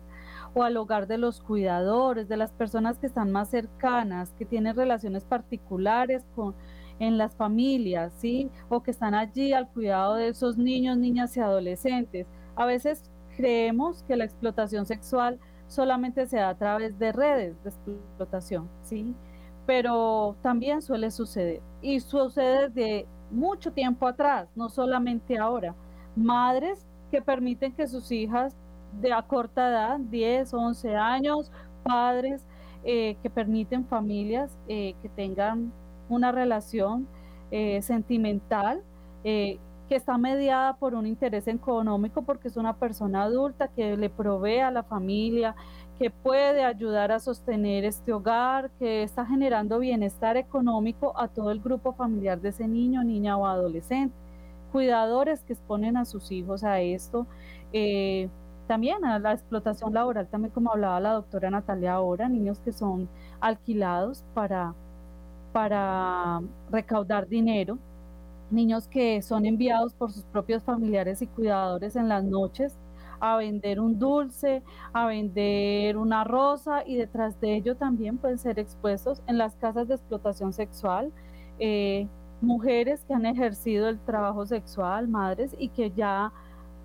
[0.54, 4.76] o al hogar de los cuidadores, de las personas que están más cercanas, que tienen
[4.76, 6.56] relaciones particulares con,
[7.00, 8.50] en las familias, ¿sí?
[8.70, 12.28] O que están allí al cuidado de esos niños, niñas y adolescentes.
[12.56, 17.70] A veces creemos que la explotación sexual solamente se da a través de redes de
[17.70, 19.14] explotación, ¿sí?
[19.66, 25.76] Pero también suele suceder y sucede desde mucho tiempo atrás, no solamente ahora.
[26.16, 28.56] Madres que permiten que sus hijas
[29.02, 31.52] de a corta edad, 10, 11 años,
[31.84, 32.46] padres
[32.84, 35.74] eh, que permiten familias eh, que tengan
[36.10, 37.08] una relación
[37.52, 38.82] eh, sentimental
[39.24, 44.10] eh, que está mediada por un interés económico porque es una persona adulta que le
[44.10, 45.56] provee a la familia,
[46.00, 51.62] que puede ayudar a sostener este hogar, que está generando bienestar económico a todo el
[51.62, 54.16] grupo familiar de ese niño, niña o adolescente.
[54.72, 57.28] Cuidadores que exponen a sus hijos a esto.
[57.72, 58.28] Eh,
[58.68, 63.08] también a la explotación laboral, también como hablaba la doctora Natalia ahora, niños que son
[63.40, 64.74] alquilados para
[65.56, 67.80] para recaudar dinero,
[68.52, 72.78] niños que son enviados por sus propios familiares y cuidadores en las noches
[73.22, 78.60] a vender un dulce, a vender una rosa y detrás de ello también pueden ser
[78.60, 81.14] expuestos en las casas de explotación sexual,
[81.58, 82.06] eh,
[82.42, 86.34] mujeres que han ejercido el trabajo sexual, madres y que ya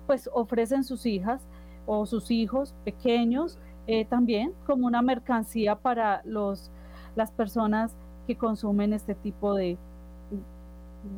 [0.07, 1.45] pues ofrecen sus hijas
[1.85, 6.71] o sus hijos pequeños eh, también como una mercancía para los,
[7.17, 7.97] las personas
[8.35, 9.77] consumen este tipo de,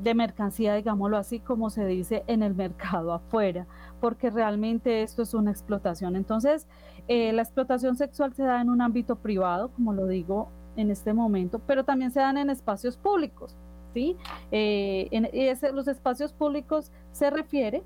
[0.02, 3.68] de mercancía, digámoslo así, como se dice en el mercado afuera,
[4.00, 6.16] porque realmente esto es una explotación.
[6.16, 6.68] Entonces,
[7.08, 11.14] eh, la explotación sexual se da en un ámbito privado, como lo digo en este
[11.14, 13.56] momento, pero también se dan en espacios públicos,
[13.94, 14.16] ¿sí?
[14.52, 15.30] Eh, en
[15.76, 17.84] los espacios públicos se refiere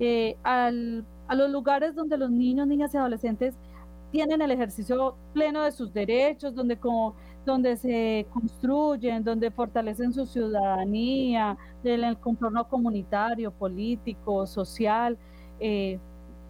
[0.00, 3.54] eh, al, a los lugares donde los niños, niñas y adolescentes
[4.10, 7.14] tienen el ejercicio pleno de sus derechos, donde como
[7.46, 15.16] donde se construyen, donde fortalecen su ciudadanía, en el contorno comunitario, político, social.
[15.60, 15.98] Eh,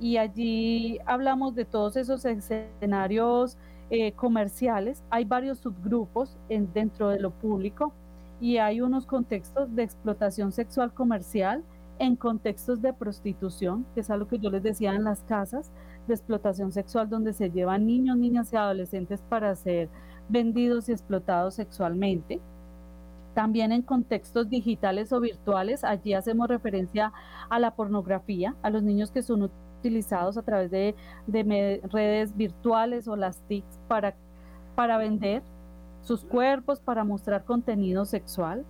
[0.00, 3.56] y allí hablamos de todos esos escenarios
[3.90, 5.04] eh, comerciales.
[5.10, 7.92] Hay varios subgrupos en, dentro de lo público
[8.40, 11.62] y hay unos contextos de explotación sexual comercial
[11.98, 15.70] en contextos de prostitución, que es algo que yo les decía en las casas
[16.06, 19.88] de explotación sexual, donde se llevan niños, niñas y adolescentes para ser
[20.28, 22.40] vendidos y explotados sexualmente.
[23.34, 27.12] También en contextos digitales o virtuales, allí hacemos referencia
[27.50, 30.94] a la pornografía, a los niños que son utilizados a través de,
[31.26, 34.14] redes virtuales o las TICs para,
[34.74, 35.42] para vender
[36.02, 38.64] sus cuerpos, para mostrar contenido sexual.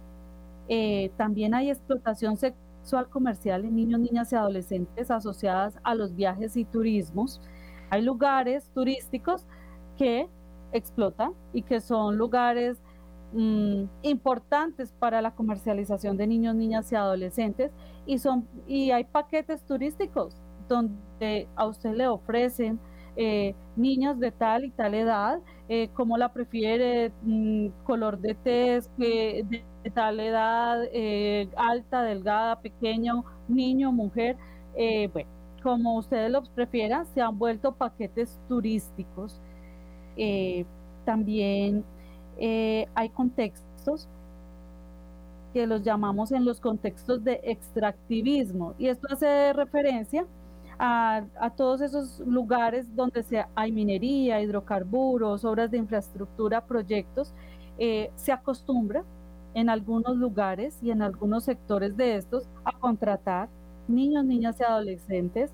[0.68, 6.56] Eh, también hay explotación sexual comercial en niños, niñas y adolescentes asociadas a los viajes
[6.56, 7.40] y turismos.
[7.90, 9.46] Hay lugares turísticos
[9.96, 10.28] que
[10.76, 12.78] explota y que son lugares
[13.32, 17.72] mm, importantes para la comercialización de niños, niñas y adolescentes
[18.06, 20.36] y son y hay paquetes turísticos
[20.68, 22.78] donde a usted le ofrecen
[23.18, 28.90] eh, niños de tal y tal edad, eh, como la prefiere, mm, color de test,
[28.98, 34.36] de, tal edad, eh, alta, delgada, pequeño, niño, mujer,
[35.12, 35.30] bueno,
[35.62, 39.40] como ustedes los prefieran, se han vuelto paquetes turísticos
[40.16, 40.64] eh,
[41.04, 41.84] también
[42.38, 44.08] eh, hay contextos
[45.52, 50.26] que los llamamos en los contextos de extractivismo y esto hace referencia
[50.78, 57.32] a, todos esos lugares donde se, hay minería, hidrocarburos, obras de infraestructura, proyectos,
[57.78, 59.02] eh, se acostumbra
[59.54, 63.48] en algunos lugares y en algunos sectores de estos a contratar
[63.88, 65.50] niños, niñas y adolescentes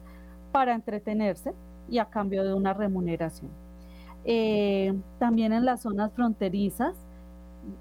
[0.51, 1.55] para entretenerse
[1.88, 3.62] y a cambio de una remuneración.
[4.24, 6.94] Eh, también en las zonas fronterizas,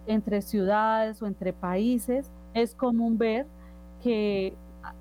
[0.07, 3.45] entre ciudades o entre países, es común ver
[4.03, 4.53] que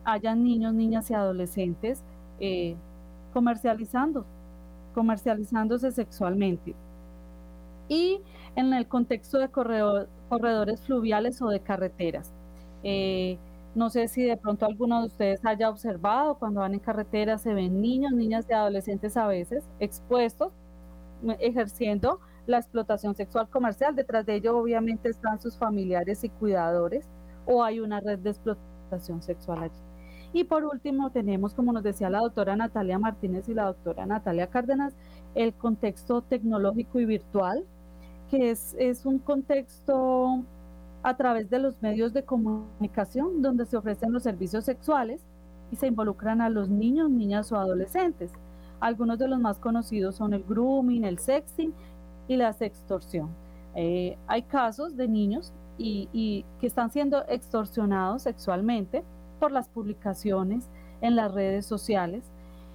[0.05, 2.03] hayan niños, niñas y adolescentes
[2.39, 2.77] eh,
[3.33, 4.25] comercializando,
[4.95, 6.75] comercializándose sexualmente.
[7.89, 8.21] Y
[8.57, 12.33] en el contexto de corredores fluviales o de carreteras.
[12.83, 13.39] Eh,
[13.75, 17.55] no sé si de pronto alguno de ustedes haya observado cuando van en carretera se
[17.55, 20.53] ven niños, niñas y adolescentes a veces expuestos,
[21.39, 23.95] ejerciendo la explotación sexual comercial.
[23.95, 27.09] Detrás de ello obviamente están sus familiares y cuidadores
[27.47, 29.81] o hay una red de explotación sexual allí.
[30.33, 34.47] Y por último tenemos, como nos decía la doctora Natalia Martínez y la doctora Natalia
[34.47, 34.95] Cárdenas,
[35.35, 37.65] el contexto tecnológico y virtual,
[38.31, 40.45] que es, es un contexto
[41.03, 45.21] a través de los medios de comunicación donde se ofrecen los servicios sexuales
[45.73, 48.33] y se involucran a los niños, niñas o adolescentes.
[48.81, 51.73] Algunos de los más conocidos son el grooming, el sexting
[52.29, 53.29] y la sextorsión.
[53.75, 59.03] Eh, hay casos de niños y, que están siendo extorsionados sexualmente
[59.39, 60.69] por las publicaciones
[61.01, 62.25] en las redes sociales,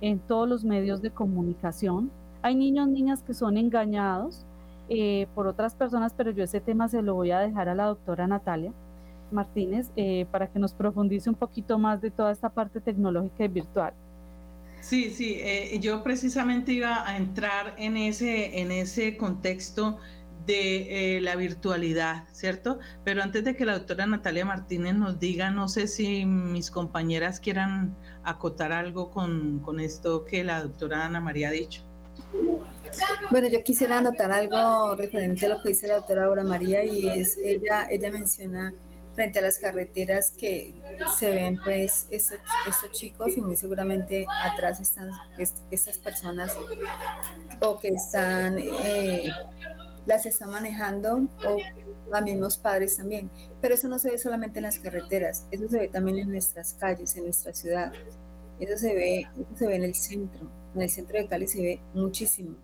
[0.02, 2.10] en todos los medios de comunicación.
[2.42, 4.46] Hay niños, niñas que son engañados
[4.90, 7.86] eh, por otras personas, pero yo ese tema se lo voy a dejar a la
[7.86, 8.72] doctora Natalia
[9.32, 13.48] Martínez eh, para que nos profundice un poquito más de toda esta parte tecnológica y
[13.48, 13.94] virtual.
[14.86, 19.98] Sí, sí, eh, yo precisamente iba a entrar en ese, en ese contexto
[20.46, 22.78] de la virtualidad, ¿cierto?
[23.04, 27.40] Pero antes de que la doctora Natalia Martínez nos diga, no sé si mis compañeras
[27.40, 31.82] quieran acotar algo con, con esto que la doctora Ana María ha dicho.
[33.32, 37.08] Bueno, yo quisiera anotar algo referente a lo que dice la doctora Aura María y
[37.08, 38.72] es, ella, ella menciona
[39.16, 40.76] frente a las carreteras que
[41.18, 42.38] se ven pues estos,
[42.92, 46.56] chicos y muy seguramente atrás están estas personas
[47.62, 49.32] o que están, eh,
[50.06, 51.58] las están manejando o
[52.12, 53.32] los mismos padres también.
[53.62, 56.74] Pero eso no se ve solamente en las carreteras, eso se ve también en nuestras
[56.74, 57.94] calles, en nuestra ciudad.
[58.60, 60.52] Eso se ve, eso se ve en el centro.
[60.76, 62.56] En el centro de Cali se ve muchísimo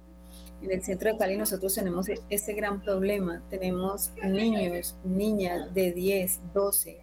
[0.61, 3.41] en el centro de Cali nosotros tenemos este gran problema.
[3.49, 6.99] Tenemos niños, niñas de 10, 12,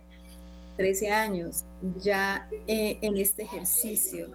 [0.76, 1.64] 13 años
[1.96, 4.28] ya eh, en este ejercicio.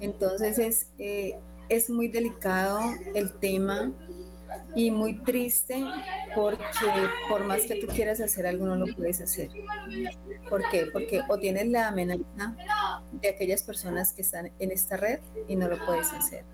[0.00, 2.80] Entonces es, eh, es muy delicado
[3.14, 3.92] el tema
[4.74, 5.84] y muy triste
[6.34, 6.64] porque
[7.28, 9.50] por más que tú quieras hacer algo no lo puedes hacer.
[10.48, 10.86] ¿Por qué?
[10.92, 12.24] Porque o tienes la amenaza
[13.12, 16.44] de aquellas personas que están en esta red y no lo puedes hacer.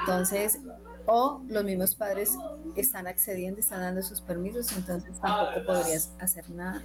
[0.00, 0.58] Entonces,
[1.06, 2.36] o los mismos padres
[2.76, 6.82] están accediendo, están dando sus permisos, entonces tampoco podrías hacer nada.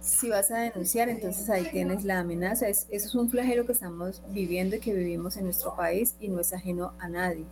[0.00, 2.68] Si vas a denunciar, entonces ahí tienes la amenaza.
[2.68, 6.40] eso es un flagelo que estamos viviendo y que vivimos en nuestro país y no
[6.40, 7.44] es ajeno a nadie.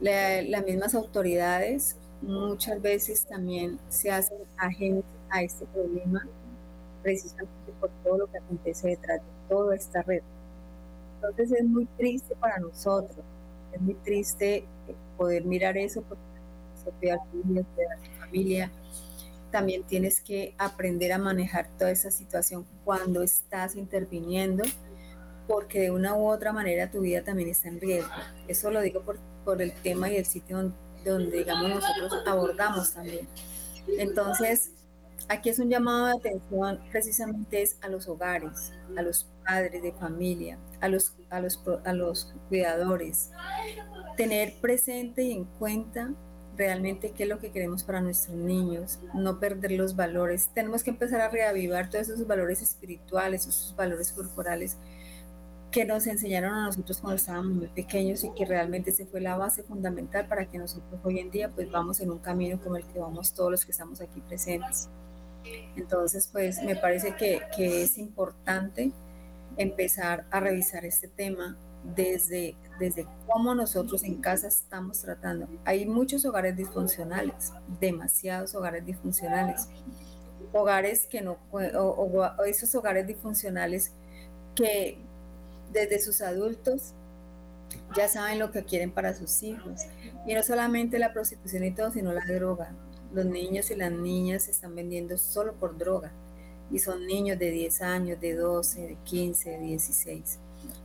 [0.00, 6.26] las mismas autoridades muchas veces también se hacen ajenos a este problema
[7.02, 10.22] precisamente por todo lo que acontece detrás de toda esta red.
[11.16, 13.18] Entonces es muy triste para nosotros,
[13.72, 14.64] es muy triste
[15.18, 16.22] poder mirar eso, porque
[16.92, 18.70] cuidar tu familia.
[19.50, 24.64] También tienes que aprender a manejar toda esa situación cuando estás interviniendo,
[25.46, 28.10] porque de una u otra manera tu vida también está en riesgo.
[28.46, 32.92] Eso lo digo por, por el tema y el sitio donde, donde, digamos, nosotros abordamos
[32.92, 33.26] también.
[33.98, 34.72] Entonces,
[35.28, 39.92] aquí es un llamado de atención precisamente es a los hogares, a los padres de
[39.92, 43.30] familia, a los, a los, a los cuidadores,
[44.18, 46.12] tener presente y en cuenta
[46.56, 50.50] realmente qué es lo que queremos para nuestros niños, no perder los valores.
[50.52, 54.76] Tenemos que empezar a reavivar todos esos valores espirituales, esos valores corporales
[55.70, 59.36] que nos enseñaron a nosotros cuando estábamos muy pequeños y que realmente se fue la
[59.36, 62.84] base fundamental para que nosotros hoy en día pues vamos en un camino como el
[62.86, 64.88] que vamos todos los que estamos aquí presentes.
[65.76, 68.90] Entonces pues me parece que, que es importante
[69.56, 71.56] empezar a revisar este tema
[71.94, 75.48] desde, desde cómo nosotros en casa estamos tratando.
[75.64, 79.68] Hay muchos hogares disfuncionales, demasiados hogares disfuncionales.
[80.52, 83.92] Hogares que no, o, esos hogares disfuncionales
[84.54, 84.98] que
[85.72, 86.94] desde sus adultos
[87.94, 89.82] ya saben lo que quieren para sus hijos.
[90.26, 92.74] Y no solamente la prostitución y todo, sino la droga.
[93.12, 96.12] Los niños y las niñas se están vendiendo solo por droga.
[96.70, 100.38] Y son niños de 10 años, de 12, de 15, de 16.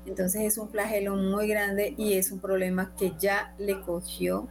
[0.05, 4.47] Entonces es un flagelo muy grande y es un problema que ya le cogió,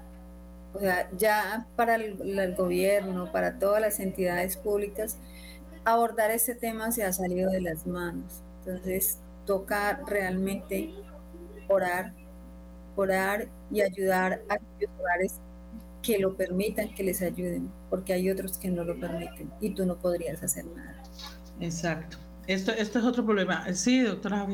[0.75, 5.19] o sea, ya para el, gobierno, para todas las entidades públicas,
[5.85, 8.43] abordar este tema se ha salido de las manos.
[8.65, 10.95] Entonces toca realmente
[11.69, 12.13] orar,
[12.97, 15.41] orar y ayudar a aquellos hogares
[16.03, 19.87] que lo permitan, que les ayuden, porque hay otros que no lo permiten y tú
[19.87, 21.03] no podrías hacer nada.
[21.61, 22.17] Exacto.
[22.47, 23.73] Esto, esto es otro problema.
[23.73, 24.47] Sí, doctora.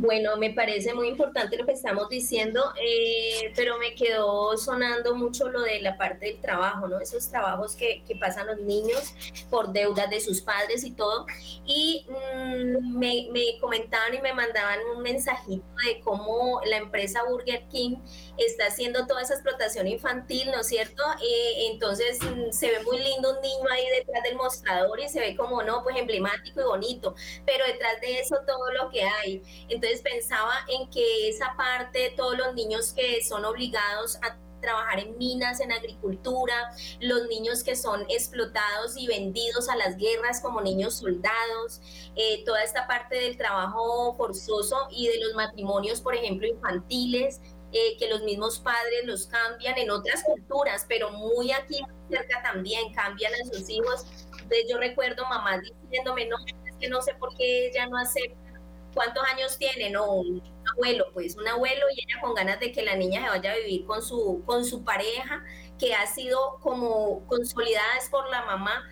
[0.00, 5.48] Bueno, me parece muy importante lo que estamos diciendo, eh, pero me quedó sonando mucho
[5.48, 7.00] lo de la parte del trabajo, ¿no?
[7.00, 9.12] Esos trabajos que, que pasan los niños
[9.50, 11.26] por deudas de sus padres y todo.
[11.66, 17.64] Y mm, me, me, comentaban y me mandaban un mensajito de cómo la empresa Burger
[17.68, 17.96] King
[18.38, 21.02] está haciendo toda esa explotación infantil, ¿no es cierto?
[21.22, 25.20] Eh, entonces mm, se ve muy lindo un niño ahí detrás del mostrador y se
[25.20, 27.14] ve como, no, pues emblemático y bonito,
[27.44, 29.42] pero detrás de eso todo lo que hay.
[29.68, 35.16] Entonces, pensaba en que esa parte, todos los niños que son obligados a trabajar en
[35.18, 40.94] minas, en agricultura, los niños que son explotados y vendidos a las guerras como niños
[40.96, 41.80] soldados,
[42.16, 47.40] eh, toda esta parte del trabajo forzoso y de los matrimonios, por ejemplo, infantiles,
[47.72, 52.92] eh, que los mismos padres los cambian en otras culturas, pero muy aquí cerca también
[52.94, 54.06] cambian a sus hijos.
[54.32, 58.48] Entonces yo recuerdo mamás diciéndome, no, es que no sé por qué ella no acepta
[58.94, 59.90] ¿Cuántos años tiene?
[59.90, 60.42] No, un
[60.72, 63.56] abuelo, pues un abuelo y ella con ganas de que la niña se vaya a
[63.56, 65.44] vivir con su, con su pareja,
[65.78, 68.82] que ha sido como consolidada es por la mamá,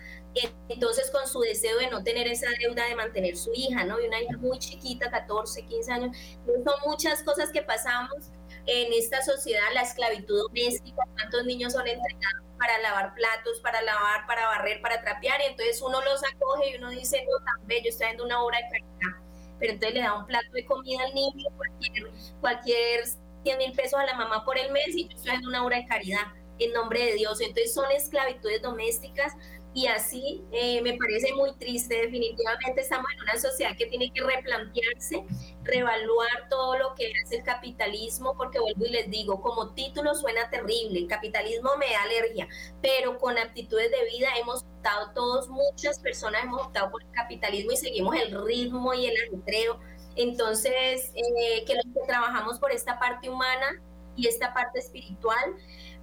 [0.69, 3.99] entonces con su deseo de no tener esa deuda de mantener su hija, ¿no?
[3.99, 6.17] Y una hija muy chiquita, 14, 15 años.
[6.45, 8.29] son muchas cosas que pasamos
[8.67, 14.25] en esta sociedad, la esclavitud doméstica, cuántos niños son entregados para lavar platos, para lavar,
[14.27, 17.89] para barrer, para trapear, y entonces uno los acoge y uno dice, no, tan bello,
[17.89, 19.27] está haciendo una obra de caridad
[19.59, 22.11] pero entonces le da un plato de comida al niño, cualquier,
[22.41, 23.05] cualquier
[23.43, 25.77] 100 mil pesos a la mamá por el mes y yo estoy haciendo una obra
[25.77, 26.21] de caridad
[26.59, 27.39] en nombre de Dios.
[27.41, 29.33] Entonces son esclavitudes domésticas
[29.73, 31.95] y así eh, me parece muy triste.
[31.95, 35.23] Definitivamente estamos en una sociedad que tiene que replantearse,
[35.63, 40.49] reevaluar todo lo que hace el capitalismo, porque vuelvo y les digo, como título suena
[40.49, 42.47] terrible, capitalismo me da alergia,
[42.81, 47.71] pero con aptitudes de vida hemos optado todos, muchas personas hemos optado por el capitalismo
[47.71, 49.79] y seguimos el ritmo y el entrego.
[50.15, 53.79] Entonces, eh, que los que trabajamos por esta parte humana
[54.15, 55.55] y esta parte espiritual,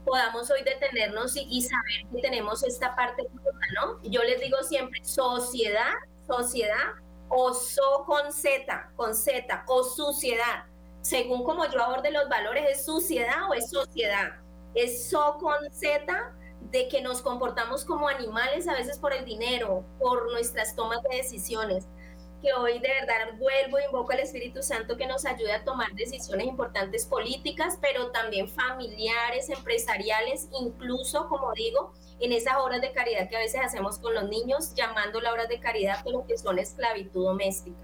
[0.04, 3.26] podamos hoy detenernos y, saber que tenemos esta parte,
[3.74, 4.00] ¿no?
[4.02, 5.94] Yo les digo siempre, sociedad,
[6.26, 6.94] sociedad,
[7.28, 10.64] o so con Z, con Z, o suciedad.
[11.00, 14.36] Según como yo aborde los valores, ¿es suciedad o es sociedad?
[14.74, 16.04] Es so con Z
[16.70, 21.16] de que nos comportamos como animales a veces por el dinero, por nuestras tomas de
[21.16, 21.86] decisiones
[22.44, 26.46] que hoy de verdad vuelvo invoco al Espíritu Santo que nos ayude a tomar decisiones
[26.46, 33.36] importantes políticas, pero también familiares, empresariales, incluso, como digo, en esas obras de caridad que
[33.36, 37.24] a veces hacemos con los niños, llamando las obras de caridad, pero que son esclavitud
[37.24, 37.78] doméstica.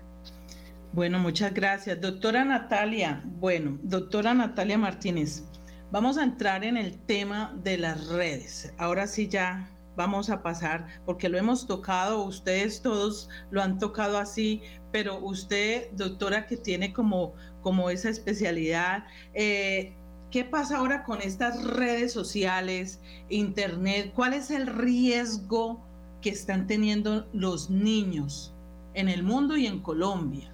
[0.92, 1.98] Bueno, muchas gracias.
[1.98, 5.42] Doctora Natalia, bueno, doctora Natalia Martínez,
[5.90, 8.74] vamos a entrar en el tema de las redes.
[8.76, 9.70] Ahora sí ya
[10.00, 15.90] vamos a pasar, porque lo hemos tocado, ustedes todos lo han tocado así, pero usted,
[15.92, 19.92] doctora, que tiene como, como esa especialidad, eh,
[20.30, 22.98] ¿qué pasa ahora con estas redes sociales,
[23.28, 24.12] internet?
[24.14, 25.84] ¿Cuál es el riesgo
[26.22, 28.54] que están teniendo los niños
[28.94, 30.50] en el mundo y en Colombia?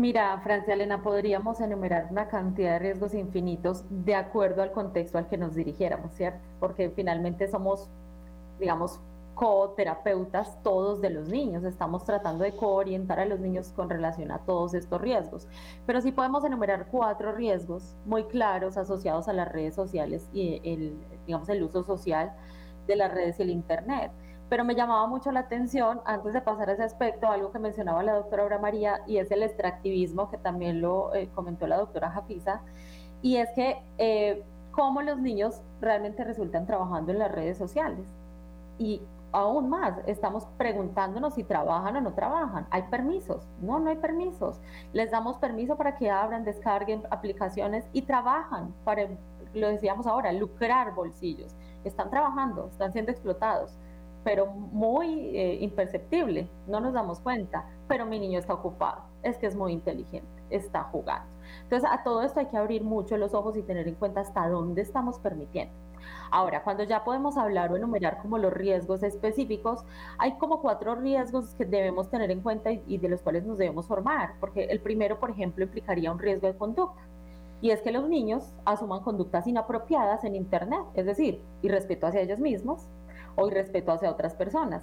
[0.00, 5.28] Mira, Francia Elena, podríamos enumerar una cantidad de riesgos infinitos de acuerdo al contexto al
[5.28, 6.40] que nos dirigiéramos, ¿cierto?
[6.58, 7.86] Porque finalmente somos,
[8.58, 8.98] digamos,
[9.34, 14.38] co-terapeutas todos de los niños, estamos tratando de coorientar a los niños con relación a
[14.38, 15.46] todos estos riesgos.
[15.84, 20.96] Pero sí podemos enumerar cuatro riesgos muy claros asociados a las redes sociales y el,
[21.26, 22.32] digamos, el uso social
[22.86, 24.12] de las redes y el Internet
[24.50, 28.02] pero me llamaba mucho la atención, antes de pasar a ese aspecto, algo que mencionaba
[28.02, 32.10] la doctora Aura María, y es el extractivismo, que también lo eh, comentó la doctora
[32.10, 32.60] Jafisa,
[33.22, 34.42] y es que eh,
[34.72, 38.04] cómo los niños realmente resultan trabajando en las redes sociales.
[38.76, 42.66] Y aún más, estamos preguntándonos si trabajan o no trabajan.
[42.70, 43.46] ¿Hay permisos?
[43.60, 44.60] No, no hay permisos.
[44.92, 49.06] Les damos permiso para que abran, descarguen aplicaciones y trabajan para,
[49.54, 51.54] lo decíamos ahora, lucrar bolsillos.
[51.84, 53.78] Están trabajando, están siendo explotados
[54.24, 59.46] pero muy eh, imperceptible, no nos damos cuenta, pero mi niño está ocupado, es que
[59.46, 61.26] es muy inteligente, está jugando.
[61.62, 64.48] Entonces, a todo esto hay que abrir mucho los ojos y tener en cuenta hasta
[64.48, 65.72] dónde estamos permitiendo.
[66.30, 69.84] Ahora, cuando ya podemos hablar o enumerar como los riesgos específicos,
[70.18, 73.86] hay como cuatro riesgos que debemos tener en cuenta y, de los cuales nos debemos
[73.86, 77.02] formar, porque el primero, por ejemplo, implicaría un riesgo de conducta.
[77.62, 82.38] Y es que los niños asuman conductas inapropiadas en Internet, es decir, irrespeto hacia ellos
[82.38, 82.88] mismos
[83.36, 84.82] o irrespeto hacia otras personas.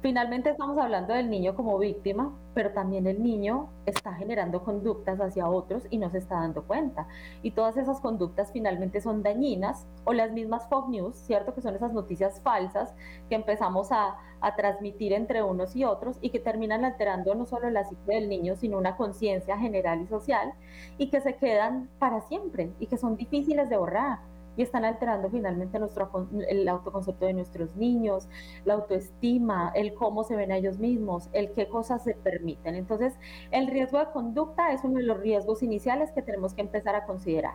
[0.00, 5.48] Finalmente estamos hablando del niño como víctima, pero también el niño está generando conductas hacia
[5.48, 7.08] otros y no se está dando cuenta.
[7.42, 11.52] Y todas esas conductas finalmente son dañinas o las mismas fog news, ¿cierto?
[11.52, 12.94] Que son esas noticias falsas
[13.28, 17.68] que empezamos a, a transmitir entre unos y otros y que terminan alterando no solo
[17.68, 20.52] la psique del niño, sino una conciencia general y social
[20.96, 24.20] y que se quedan para siempre y que son difíciles de borrar
[24.58, 26.10] y están alterando finalmente nuestro,
[26.48, 28.28] el autoconcepto de nuestros niños,
[28.64, 32.74] la autoestima, el cómo se ven a ellos mismos, el qué cosas se permiten.
[32.74, 33.14] Entonces,
[33.52, 37.06] el riesgo de conducta es uno de los riesgos iniciales que tenemos que empezar a
[37.06, 37.54] considerar.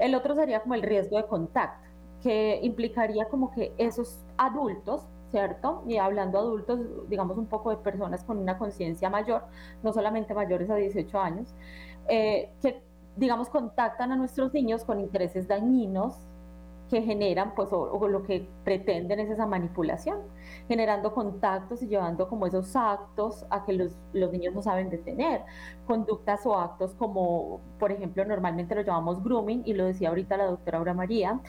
[0.00, 1.88] El otro sería como el riesgo de contacto,
[2.20, 5.84] que implicaría como que esos adultos, ¿cierto?
[5.86, 9.44] Y hablando adultos, digamos un poco de personas con una conciencia mayor,
[9.84, 11.54] no solamente mayores a 18 años,
[12.08, 12.82] eh, que
[13.14, 16.31] digamos contactan a nuestros niños con intereses dañinos
[16.92, 20.18] que generan, pues, o, lo que pretenden es esa manipulación,
[20.68, 25.40] generando contactos y llevando como esos actos a que los, los niños no saben detener.
[25.86, 30.44] Conductas o actos como, por ejemplo, normalmente lo llamamos grooming, y lo decía ahorita la
[30.44, 31.40] doctora Aura María,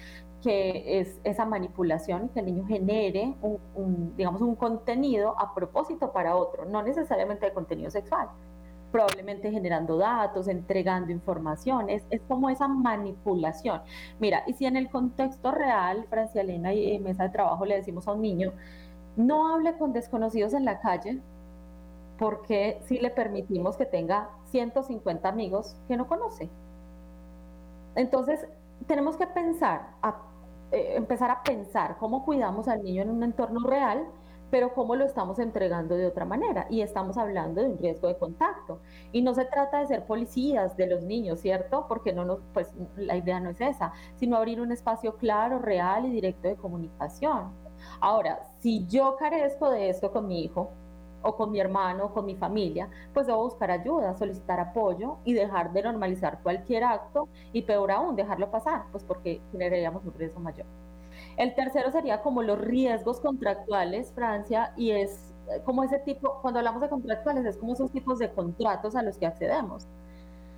[0.42, 6.14] que es esa manipulación, que el niño genere un, un, digamos, un contenido a propósito
[6.14, 8.30] para otro, no necesariamente de contenido sexual,
[8.94, 13.82] probablemente generando datos, entregando informaciones, es como esa manipulación.
[14.20, 18.08] Mira, y si en el contexto real, Francia Elena y mesa de trabajo le decimos
[18.08, 18.54] a un niño,
[19.16, 21.20] no hable con desconocidos en la calle,
[22.20, 26.52] porque si le permitimos que tenga 150 amigos que no conoce.
[27.96, 28.46] Entonces,
[28.86, 29.88] tenemos que pensar,
[30.72, 34.06] eh, empezar a pensar cómo cuidamos al niño en un entorno real
[34.54, 36.68] pero cómo lo estamos entregando de otra manera.
[36.70, 38.82] Y estamos hablando de un riesgo de contacto.
[39.12, 41.88] Y no se trata de ser policías de los niños, ¿cierto?
[41.88, 46.06] Porque no nos, pues la idea no es esa, sino abrir un espacio claro, real
[46.06, 47.52] y directo de comunicación.
[48.00, 50.70] Ahora, si yo carezco de esto con mi hijo,
[51.24, 55.34] o con mi hermano, o con mi familia, pues debo buscar ayuda, solicitar apoyo y
[55.34, 60.40] dejar de normalizar cualquier acto y peor aún, dejarlo pasar, pues porque generaríamos un riesgo
[60.40, 60.68] mayor.
[61.38, 66.60] El tercero sería como los riesgos contractuales, Francia, y es eh, como ese tipo, cuando
[66.60, 69.88] hablamos de contractuales, es como esos tipos de contratos a los que accedemos.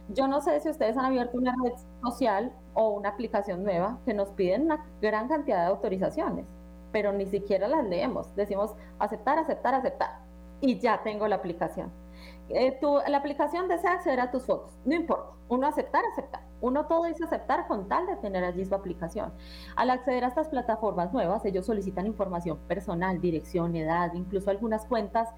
[0.10, 1.74] Yo no sé si ustedes han abierto una red
[2.04, 6.46] social o una aplicación nueva que nos piden una gran cantidad de autorizaciones,
[6.92, 8.36] pero ni siquiera las leemos.
[8.36, 10.20] Decimos aceptar, aceptar, aceptar
[10.62, 11.92] y ya tengo la aplicación.
[12.50, 16.42] Eh, la aplicación desea acceder a tus fotos, no importa, uno aceptar, aceptar.
[16.62, 19.32] Uno todo dice aceptar con tal de tener allí su aplicación.
[19.76, 25.30] Al acceder a estas plataformas nuevas, ellos solicitan información personal, dirección, edad, incluso algunas cuentas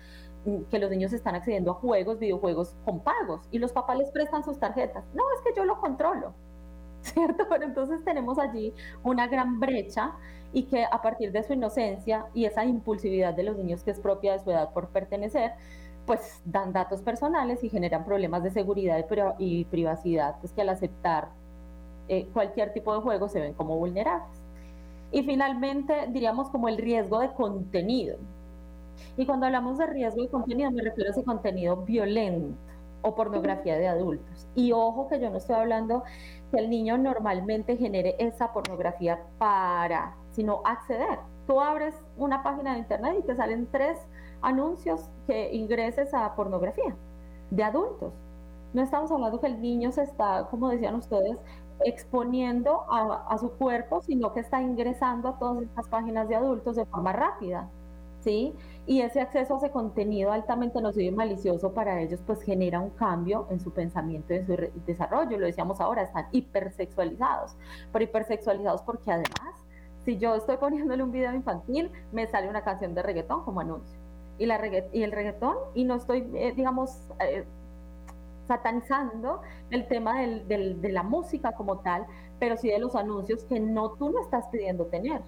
[0.45, 4.11] mm, que los niños están accediendo a juegos, videojuegos con pagos y los papás les
[4.11, 5.03] prestan sus tarjetas.
[5.13, 6.33] No, es que yo lo controlo,
[7.01, 7.45] ¿cierto?
[7.49, 10.13] Pero entonces tenemos allí una gran brecha
[10.53, 13.99] y que a partir de su inocencia y esa impulsividad de los niños que es
[13.99, 15.53] propia de su edad por pertenecer,
[16.07, 18.97] pues dan datos personales y generan problemas de seguridad
[19.37, 21.27] y privacidad, pues que al aceptar
[22.07, 24.39] eh, cualquier tipo de juego se ven como vulnerables.
[25.11, 28.17] Y finalmente, diríamos como el riesgo de contenido.
[29.17, 32.55] Y cuando hablamos de riesgo de contenido, me refiero a ese contenido violento
[33.01, 34.47] o pornografía de adultos.
[34.55, 36.03] Y ojo que yo no estoy hablando
[36.51, 41.19] que el niño normalmente genere esa pornografía para, sino acceder.
[41.45, 43.97] Tú abres una página de internet y te salen tres
[44.41, 46.95] anuncios que ingreses a pornografía
[47.51, 48.13] de adultos.
[48.73, 51.38] No estamos hablando que el niño se está, como decían ustedes,
[51.85, 56.85] exponiendo a, su cuerpo, sino que está ingresando a todas estas páginas de adultos de
[56.85, 57.69] forma rápida.
[58.21, 58.53] ¿sí?
[58.85, 62.89] Y ese acceso a ese contenido altamente nocivo y malicioso para ellos, pues genera un
[62.89, 65.38] cambio en su pensamiento y en su desarrollo.
[65.38, 67.55] Lo decíamos ahora, están hipersexualizados.
[67.91, 69.55] Pero hipersexualizados porque además,
[70.03, 74.06] si yo estoy poniéndole un video infantil, me sale una canción de reggaetón como anuncio
[74.38, 77.45] y, el reggaetón y no estoy, eh, digamos, eh,
[78.47, 82.05] satanizando el tema de la música como tal,
[82.39, 85.21] pero sí de los anuncios que no tú no estás pidiendo tener,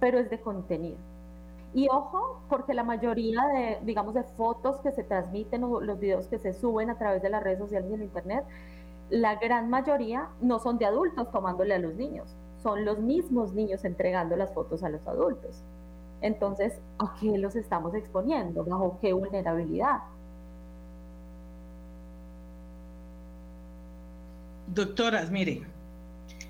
[0.00, 0.98] pero es de contenido.
[1.74, 6.26] Y ojo, porque la mayoría de, digamos, de fotos que se transmiten o los videos
[6.26, 8.44] que se suben a través de las redes sociales y el internet,
[9.10, 13.84] la gran mayoría no son de adultos tomándole a los niños, son los mismos niños
[13.84, 15.62] entregando las fotos a los adultos.
[16.20, 18.64] Entonces, ¿a qué los estamos exponiendo?
[18.64, 20.00] ¿Bajo qué vulnerabilidad?
[24.66, 25.62] Doctoras, mire,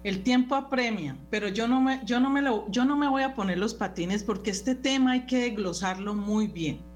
[0.02, 3.22] El tiempo apremia, pero yo no me, yo no me, lo, yo no me voy
[3.22, 6.86] a poner los patines porque este tema hay que desglosarlo muy bien.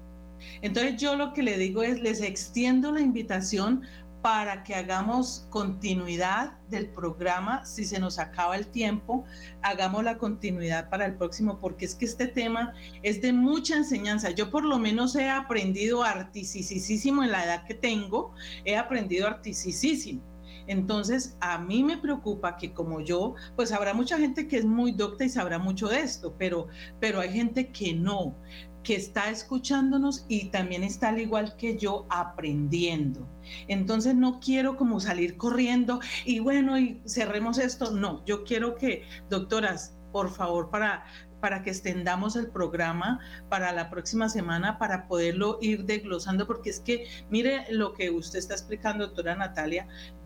[0.61, 3.83] Entonces yo lo que le digo es, les extiendo la invitación
[4.23, 7.65] para que hagamos continuidad del programa.
[7.65, 9.25] Si se nos acaba el tiempo,
[9.61, 14.29] hagamos la continuidad para el próximo, porque es que este tema es de mucha enseñanza.
[14.31, 20.32] Yo por lo menos he aprendido articisísimo en la edad que tengo, he aprendido articisísimo.
[20.67, 24.91] Entonces, a mí me preocupa que como yo, pues habrá mucha gente que es muy
[24.91, 26.67] docta y sabrá mucho de esto, pero,
[26.99, 28.35] pero hay gente que no
[28.83, 33.27] que está escuchándonos y también está al igual que yo aprendiendo.
[33.67, 37.91] Entonces no quiero como salir corriendo y bueno, y cerremos esto.
[37.91, 41.05] No, yo quiero que, doctoras, por favor, para,
[41.43, 43.19] para que extendamos el programa
[43.49, 48.39] para la próxima semana, para poderlo ir desglosando, porque es que mire lo que usted
[48.39, 49.85] está explicando, doctora Natalia,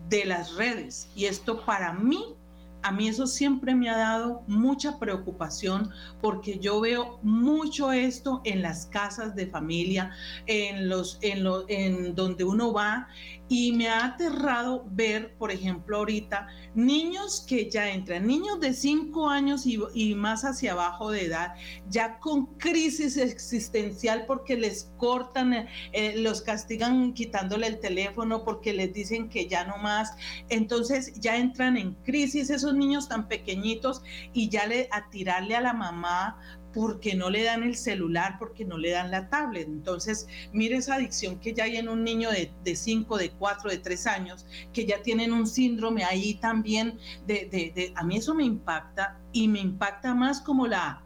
[0.10, 1.10] de las redes.
[1.16, 2.36] Y esto para mí
[2.84, 5.90] a mí eso siempre me ha dado mucha preocupación
[6.22, 10.12] porque yo veo mucho esto en las casas de familia,
[10.46, 13.08] en los en lo, en donde uno va
[13.50, 19.30] y me ha aterrado ver, por ejemplo, ahorita niños que ya entran, niños de 5
[19.30, 21.54] años y, más hacia abajo de edad,
[21.90, 28.74] ya con crisis existencial porque les cortan, eh, eh, los castigan quitándole el teléfono porque
[28.74, 30.14] les dicen que ya no más.
[30.50, 34.02] Entonces ya entran en crisis esos niños tan pequeñitos
[34.34, 36.38] y ya le, a tirarle a la mamá
[36.78, 39.68] porque no le dan el celular, porque no le dan la tablet.
[39.68, 43.78] Entonces, mire esa adicción que ya hay en un niño de 5, de 4, de
[43.80, 48.44] 3 años, que ya tienen un síndrome ahí también, de, de, a mí eso me
[48.44, 51.02] impacta y me impacta más como la,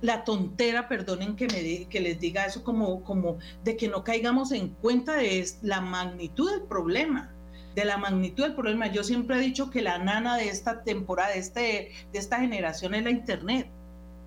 [0.00, 4.70] la tontera, perdonen que, que les diga eso, como, como de que no caigamos en
[4.70, 7.34] cuenta de la magnitud del problema
[7.74, 8.90] de la magnitud del problema.
[8.90, 12.94] Yo siempre he dicho que la nana de esta temporada, de, este, de esta generación
[12.94, 13.68] es la Internet.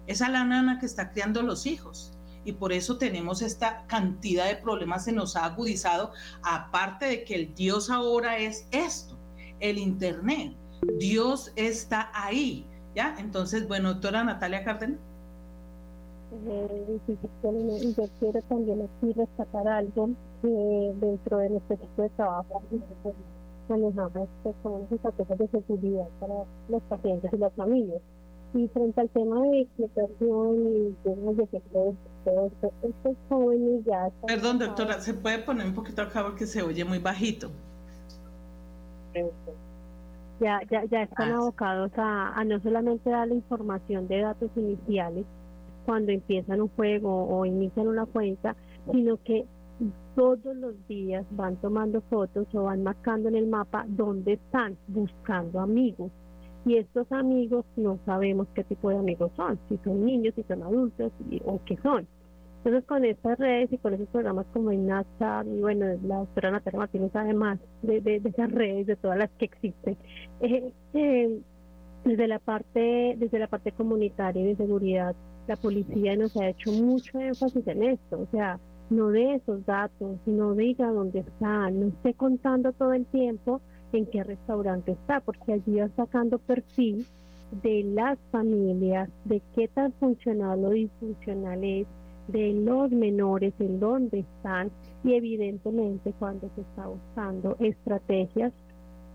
[0.09, 2.11] Es la nana que está criando los hijos.
[2.43, 7.35] Y por eso tenemos esta cantidad de problemas, se nos ha agudizado, aparte de que
[7.35, 9.15] el Dios ahora es esto,
[9.59, 10.55] el Internet.
[10.97, 13.15] Dios está ahí, ¿ya?
[13.19, 14.99] Entonces, bueno, doctora Natalia Cárdenas.
[16.47, 16.99] Eh,
[17.95, 20.09] yo quiero también aquí rescatar algo
[20.43, 22.63] eh, dentro de nuestro equipo de trabajo
[23.69, 26.33] manejamos pues, como estrategias de seguridad para
[26.67, 28.01] los pacientes y las familias.
[28.53, 34.09] Y frente al tema de explotación y temas de que estos jóvenes ya...
[34.25, 37.51] Perdón, doctora, ¿se puede poner un poquito acá porque se oye muy bajito?
[40.39, 44.49] Ya, ya, ya están ah, abocados a, a no solamente dar la información de datos
[44.55, 45.25] iniciales
[45.85, 48.55] cuando empiezan un juego o inician una cuenta,
[48.91, 49.45] sino que
[50.15, 55.59] todos los días van tomando fotos o van marcando en el mapa dónde están buscando
[55.59, 56.11] amigos
[56.65, 60.63] y estos amigos no sabemos qué tipo de amigos son, si son niños, si son
[60.63, 61.11] adultos
[61.45, 62.07] o qué son.
[62.57, 66.79] Entonces con estas redes y con esos programas como INASA y bueno, la doctora Natalia
[66.79, 69.97] Martínez además de, de, esas redes, de todas las que existen,
[70.41, 71.39] eh, eh,
[72.03, 75.15] desde la parte desde la parte comunitaria y de seguridad,
[75.47, 80.17] la policía nos ha hecho mucho énfasis en esto, o sea, no de esos datos,
[80.25, 83.61] no diga dónde está, no esté contando todo el tiempo
[83.93, 87.05] en qué restaurante está, porque allí va sacando perfil
[87.63, 91.87] de las familias, de qué tan funcional o disfuncional es,
[92.27, 94.69] de los menores, en dónde están
[95.03, 98.53] y evidentemente cuando se está buscando estrategias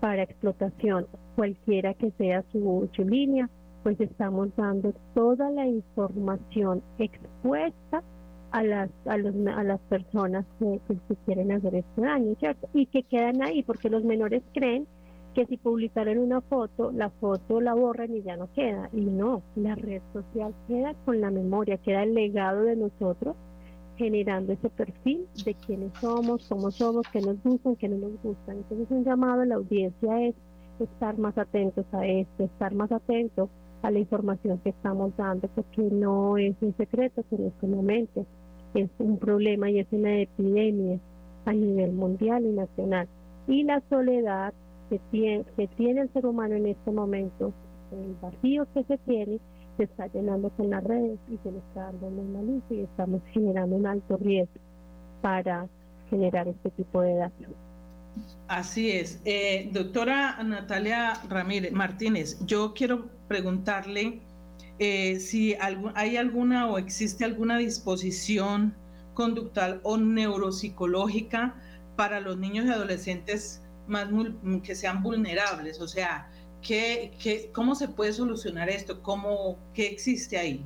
[0.01, 3.49] para explotación, cualquiera que sea su, línea,
[3.83, 8.03] pues estamos dando toda la información expuesta
[8.51, 12.69] a las, a, los, a las personas que, que, quieren hacer este daño, ¿cierto?
[12.73, 14.87] Y que quedan ahí, porque los menores creen
[15.33, 18.89] que si publicaron una foto, la foto la borran y ya no queda.
[18.93, 23.35] Y no, la red social queda con la memoria, queda el legado de nosotros,
[23.97, 28.57] generando ese perfil de quiénes somos, cómo somos, qué nos gustan, qué no nos gustan.
[28.57, 30.35] Entonces un llamado a la audiencia es
[30.79, 33.49] estar más atentos a esto, estar más atentos
[33.85, 38.25] a la información que estamos dando, porque no es un secreto que en este momento
[38.73, 40.99] es un problema y es una epidemia
[41.45, 43.07] a nivel mundial y nacional.
[43.47, 44.53] Y la soledad
[44.89, 47.53] que tiene, que tiene el ser humano en este momento,
[47.91, 49.39] el vacío que se tiene,
[49.77, 53.75] se está llenando con las redes y se le está dando luz y estamos generando
[53.75, 54.59] un alto riesgo
[55.21, 55.67] para
[56.09, 57.47] generar este tipo de datos.
[58.47, 59.21] Así es.
[59.25, 64.21] Eh, doctora Natalia Ramírez Martínez, yo quiero preguntarle
[64.79, 65.55] eh, si
[65.95, 68.75] hay alguna o existe alguna disposición
[69.13, 71.55] conductual o neuropsicológica
[71.95, 74.07] para los niños y adolescentes más
[74.63, 76.29] que sean vulnerables, o sea,
[76.61, 79.01] ¿qué, cómo se puede solucionar esto?
[79.01, 80.65] ¿Cómo, ¿Qué existe ahí?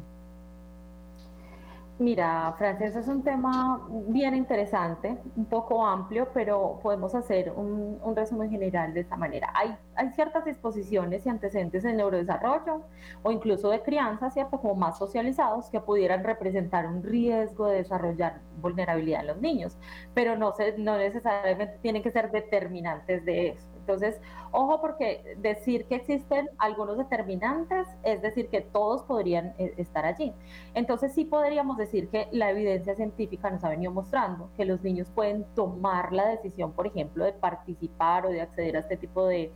[1.99, 8.49] Mira, Frances, es un tema bien interesante, un poco amplio, pero podemos hacer un, resumen
[8.49, 9.51] general de esta manera.
[9.53, 12.83] Hay, hay, ciertas disposiciones y antecedentes en neurodesarrollo
[13.21, 14.61] o incluso de crianza, ¿cierto?
[14.61, 19.77] Como más socializados que pudieran representar un riesgo de desarrollar vulnerabilidad en los niños,
[20.13, 23.68] pero no, se, no necesariamente tienen que ser determinantes de eso.
[23.89, 24.21] Entonces,
[24.51, 30.31] ojo porque decir que existen algunos determinantes es decir que todos podrían eh, estar allí.
[30.75, 35.09] Entonces, sí podríamos decir que la evidencia científica nos ha venido mostrando que los niños
[35.09, 39.51] pueden tomar la decisión, por ejemplo, de participar o de acceder a este tipo de,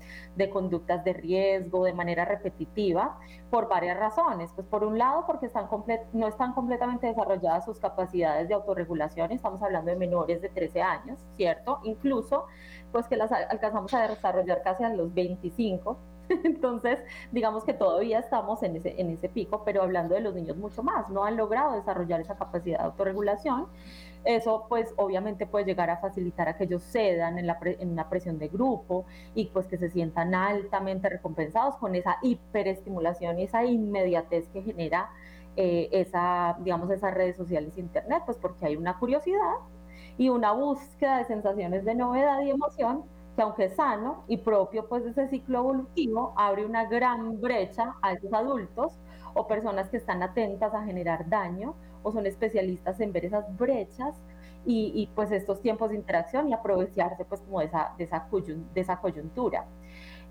[0.52, 3.20] conductas de riesgo de manera repetitiva
[3.52, 4.52] por varias razones.
[4.56, 5.68] Pues por un lado, porque están
[6.14, 11.20] no están completamente desarrolladas sus capacidades de autorregulación, estamos hablando de menores de 13 años,
[11.36, 11.80] ¿cierto?
[11.84, 12.46] Incluso
[12.94, 15.98] pues que las alcanzamos a desarrollar casi a los 25.
[16.30, 17.00] Entonces,
[17.32, 20.84] digamos que todavía estamos en ese, en ese pico, pero hablando de los niños mucho
[20.84, 23.68] más, no han logrado desarrollar esa capacidad de autorregulación.
[24.24, 28.10] Eso pues obviamente puede llegar a facilitar a que ellos cedan en, la en una
[28.10, 33.66] presión de grupo y pues que se sientan altamente recompensados con esa hiperestimulación y esa
[33.66, 35.10] inmediatez que genera
[35.58, 39.56] eh, esa, digamos, esas redes sociales e internet, pues porque hay una curiosidad
[40.18, 43.04] y una búsqueda de sensaciones de novedad y emoción
[43.36, 48.14] que aunque sano y propio pues de ese ciclo evolutivo, abre una gran brecha a
[48.14, 48.94] esos adultos
[49.34, 54.16] o personas que están atentas a generar daño o son especialistas en ver esas brechas
[54.66, 58.28] y, pues estos tiempos de interacción y aprovecharse pues como de esa, de esa,
[58.74, 59.66] de esa coyuntura.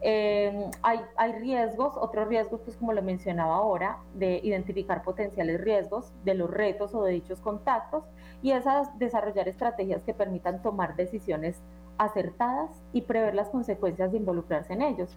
[0.04, 6.12] Em, hay, hay, riesgos, otros riesgos, pues como lo mencionaba ahora, de identificar potenciales riesgos
[6.24, 8.02] de los retos o de dichos contactos
[8.42, 8.52] y
[8.98, 11.62] desarrollar estrategias que permitan tomar decisiones
[11.98, 15.16] acertadas y prever las consecuencias de involucrarse en ellos.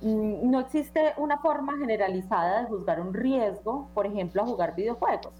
[0.00, 5.34] Mm, no existe una forma generalizada de juzgar un riesgo, por ejemplo, a jugar videojuegos.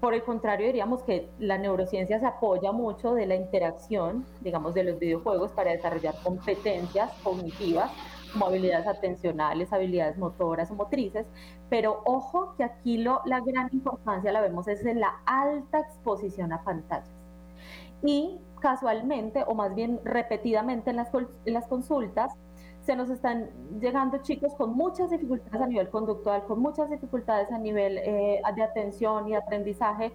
[0.00, 4.84] Por el contrario, diríamos que la neurociencia se apoya mucho de la interacción, digamos, de
[4.84, 7.90] los videojuegos para desarrollar competencias cognitivas,
[8.32, 11.26] como habilidades atencionales, habilidades motoras o motrices,
[11.68, 16.62] pero ojo que aquí la gran importancia la vemos es en la alta exposición a
[16.62, 17.10] pantallas.
[18.02, 22.32] Y casualmente, o más bien repetidamente en las consultas,
[22.82, 23.50] se nos están
[23.80, 28.62] llegando chicos con muchas dificultades a nivel conductual, con muchas dificultades a nivel eh, de
[28.62, 30.12] atención y aprendizaje.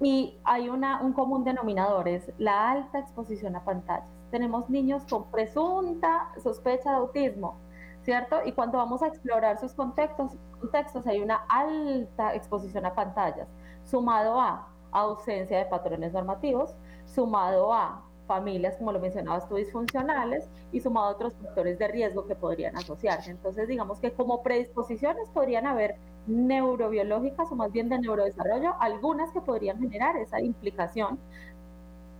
[0.00, 4.08] Y hay una, un común denominador, es la alta exposición a pantallas.
[4.30, 7.56] Tenemos niños con presunta sospecha de autismo,
[8.02, 8.36] ¿cierto?
[8.44, 13.48] Y cuando vamos a explorar sus contextos, contextos hay una alta exposición a pantallas,
[13.84, 16.76] sumado a ausencia de patrones normativos,
[17.06, 22.26] sumado a familias, como lo mencionabas tú, disfuncionales y sumado a otros factores de riesgo
[22.26, 23.30] que podrían asociarse.
[23.30, 25.96] Entonces, digamos que como predisposiciones podrían haber
[26.26, 31.18] neurobiológicas o más bien de neurodesarrollo, algunas que podrían generar esa implicación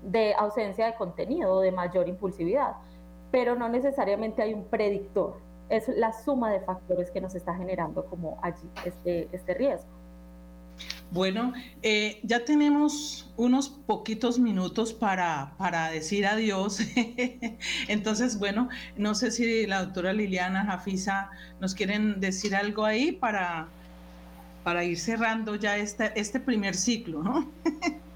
[0.02, 2.76] de ausencia de contenido o de mayor impulsividad,
[3.30, 5.34] pero no necesariamente hay un predictor.
[5.68, 9.95] Es la suma de factores que nos está generando como allí este, este riesgo.
[11.10, 11.52] Bueno,
[11.82, 16.80] eh, ya tenemos unos poquitos minutos para, para decir adiós.
[17.88, 21.30] Entonces, bueno, no sé si la doctora Liliana Jafisa
[21.60, 23.68] nos quieren decir algo ahí para,
[24.64, 27.52] para ir cerrando ya este, este primer ciclo, ¿no?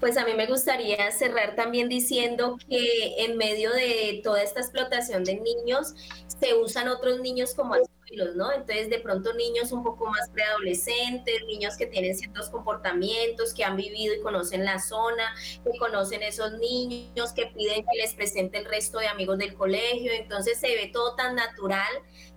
[0.00, 5.24] Pues a mí me gustaría cerrar también diciendo que en medio de toda esta explotación
[5.24, 5.94] de niños,
[6.38, 7.76] se usan otros niños como
[8.34, 8.52] ¿no?
[8.52, 13.76] Entonces, de pronto niños un poco más preadolescentes, niños que tienen ciertos comportamientos, que han
[13.76, 15.34] vivido y conocen la zona,
[15.64, 20.12] que conocen esos niños, que piden que les presente el resto de amigos del colegio.
[20.12, 21.90] Entonces, se ve todo tan natural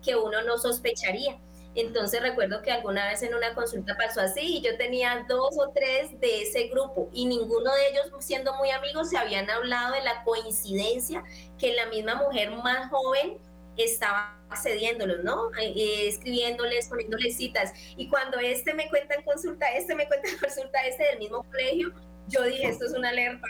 [0.04, 1.40] que uno no sospecharía.
[1.76, 5.72] Entonces recuerdo que alguna vez en una consulta pasó así y yo tenía dos o
[5.74, 10.02] tres de ese grupo y ninguno de ellos, siendo muy amigos, se habían hablado de
[10.02, 11.24] la coincidencia
[11.60, 13.38] que la misma mujer más joven
[13.84, 15.50] estaba accediéndolos, ¿no?
[15.62, 17.74] Eh, escribiéndoles, poniéndoles citas.
[17.98, 21.44] Y cuando este me cuenta en consulta, este me cuenta en consulta, este del mismo
[21.44, 21.94] colegio,
[22.28, 23.46] yo dije, esto es una alerta.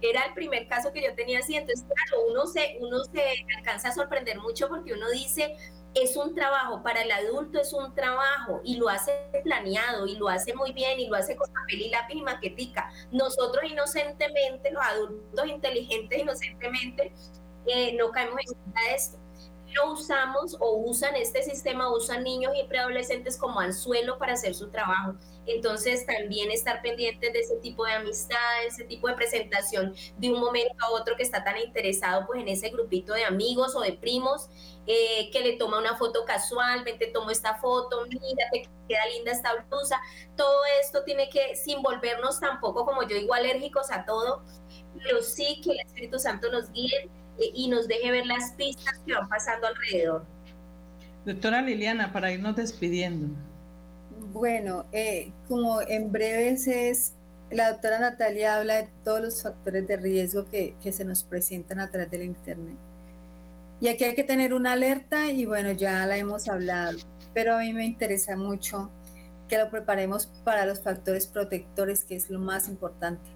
[0.00, 3.20] Era el primer caso que yo tenía así, entonces claro, uno se, uno se
[3.56, 5.56] alcanza a sorprender mucho porque uno dice,
[5.94, 9.12] es un trabajo, para el adulto es un trabajo y lo hace
[9.42, 12.92] planeado y lo hace muy bien y lo hace con papel y lápiz y maquetica.
[13.10, 17.12] Nosotros inocentemente, los adultos inteligentes inocentemente,
[17.96, 19.18] no caemos en de esto.
[19.74, 24.70] lo usamos o usan este sistema, usan niños y preadolescentes como anzuelo para hacer su
[24.70, 25.14] trabajo.
[25.46, 30.40] Entonces también estar pendientes de ese tipo de amistades, ese tipo de presentación de un
[30.40, 33.92] momento a otro que está tan interesado pues en ese grupito de amigos o de
[33.92, 34.48] primos
[34.86, 39.54] eh, que le toma una foto casual, tomo esta foto, mira, te queda linda esta
[39.68, 40.00] blusa.
[40.34, 44.42] Todo esto tiene que, sin volvernos tampoco como yo digo alérgicos a todo,
[45.02, 48.98] pero sí que el Espíritu Santo nos guíe eh, y nos deje ver las pistas
[49.06, 50.24] que van pasando alrededor.
[51.24, 53.28] Doctora Liliana, para irnos despidiendo.
[54.32, 57.12] Bueno, eh, como en breves es,
[57.50, 61.80] la doctora Natalia habla de todos los factores de riesgo que, que se nos presentan
[61.80, 62.76] a través del Internet.
[63.80, 66.98] Y aquí hay que tener una alerta y bueno, ya la hemos hablado,
[67.32, 68.90] pero a mí me interesa mucho
[69.48, 73.30] que lo preparemos para los factores protectores, que es lo más importante.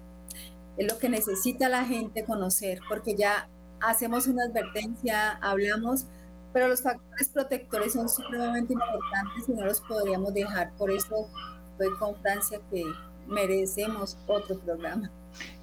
[0.77, 3.47] Es lo que necesita la gente conocer, porque ya
[3.83, 6.07] hacemos una advertencia, hablamos,
[6.53, 10.71] pero los factores protectores son supremamente importantes y no los podríamos dejar.
[10.73, 11.27] Por eso
[11.71, 12.83] estoy con Francia que
[13.27, 15.09] merecemos otro programa.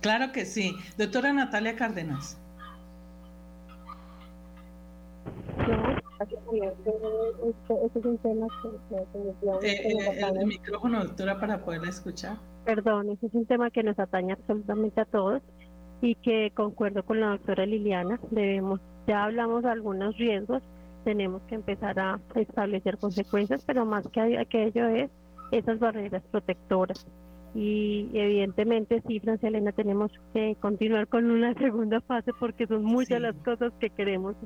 [0.00, 0.76] Claro que sí.
[0.98, 2.36] Doctora Natalia Cárdenas.
[6.20, 8.48] Es un tema
[9.60, 9.76] que,
[10.38, 12.36] el, micrófono, doctora, para poderla escuchar.
[12.64, 15.42] Perdón, ese es un tema que nos atañe absolutamente a todos
[16.02, 20.62] y que concuerdo con la doctora Liliana, debemos, ya hablamos de algunos riesgos,
[21.04, 25.10] tenemos que empezar a establecer consecuencias, pero más que aquello es
[25.52, 27.06] esas barreras protectoras.
[27.54, 33.20] Y evidentemente sí, Francia Elena, tenemos que continuar con una segunda fase porque son muchas
[33.20, 34.36] las cosas que queremos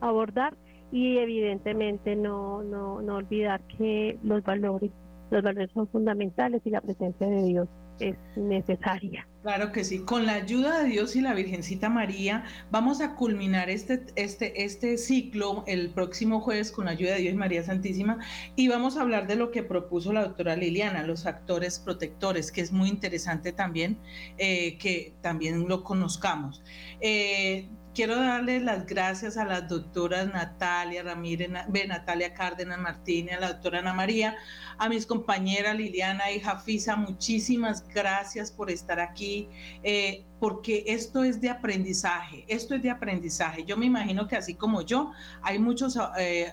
[0.00, 0.54] abordar
[0.92, 4.90] y evidentemente no, no, no olvidar que los valores,
[5.30, 7.68] los valores son fundamentales y la presencia de Dios
[8.00, 9.26] es necesaria.
[9.42, 13.70] Claro que sí, con la ayuda de Dios y la Virgencita María vamos a culminar
[13.70, 18.18] este, este, este ciclo el próximo jueves con la ayuda de Dios y María Santísima
[18.54, 22.60] y vamos a hablar de lo que propuso la doctora Liliana, los actores protectores, que
[22.60, 23.96] es muy interesante también
[24.36, 26.62] eh, que también lo conozcamos.
[27.00, 33.52] Eh, quiero darle las gracias a las doctoras Natalia Ramírez, Natalia Cárdenas Martínez, a la
[33.52, 34.36] doctora Ana María,
[34.78, 39.48] a mis compañeras Liliana y Jafisa, muchísimas gracias por estar aquí,
[39.82, 43.64] eh, porque esto es de aprendizaje, esto es de aprendizaje.
[43.64, 45.12] Yo me imagino que así como yo,
[45.42, 46.50] hay muchos eh,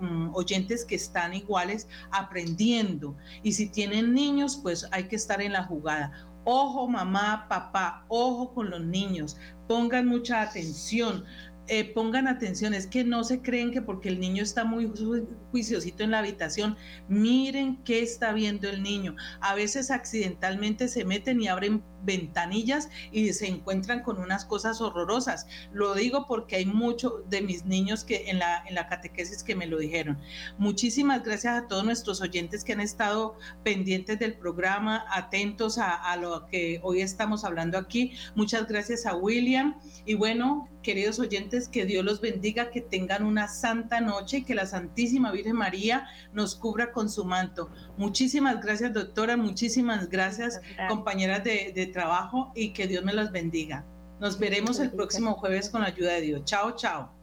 [0.00, 5.54] mm, oyentes que están iguales aprendiendo y si tienen niños, pues hay que estar en
[5.54, 6.12] la jugada.
[6.44, 9.36] Ojo mamá, papá, ojo con los niños,
[9.68, 11.24] pongan mucha atención.
[11.72, 14.90] Eh, pongan atención, es que no se creen que porque el niño está muy
[15.52, 16.76] juiciosito en la habitación,
[17.06, 19.14] miren qué está viendo el niño.
[19.40, 25.46] A veces accidentalmente se meten y abren ventanillas y se encuentran con unas cosas horrorosas.
[25.72, 29.54] Lo digo porque hay muchos de mis niños que en la, en la catequesis que
[29.54, 30.18] me lo dijeron.
[30.58, 36.16] Muchísimas gracias a todos nuestros oyentes que han estado pendientes del programa, atentos a, a
[36.16, 38.12] lo que hoy estamos hablando aquí.
[38.34, 39.78] Muchas gracias a William.
[40.06, 44.54] Y bueno, queridos oyentes, que Dios los bendiga, que tengan una santa noche y que
[44.54, 47.70] la Santísima Virgen María nos cubra con su manto.
[48.00, 49.36] Muchísimas gracias, doctora.
[49.36, 53.84] Muchísimas gracias, compañeras de, de trabajo y que Dios me las bendiga.
[54.18, 56.44] Nos veremos el próximo jueves con la ayuda de Dios.
[56.46, 57.19] Chao, chao.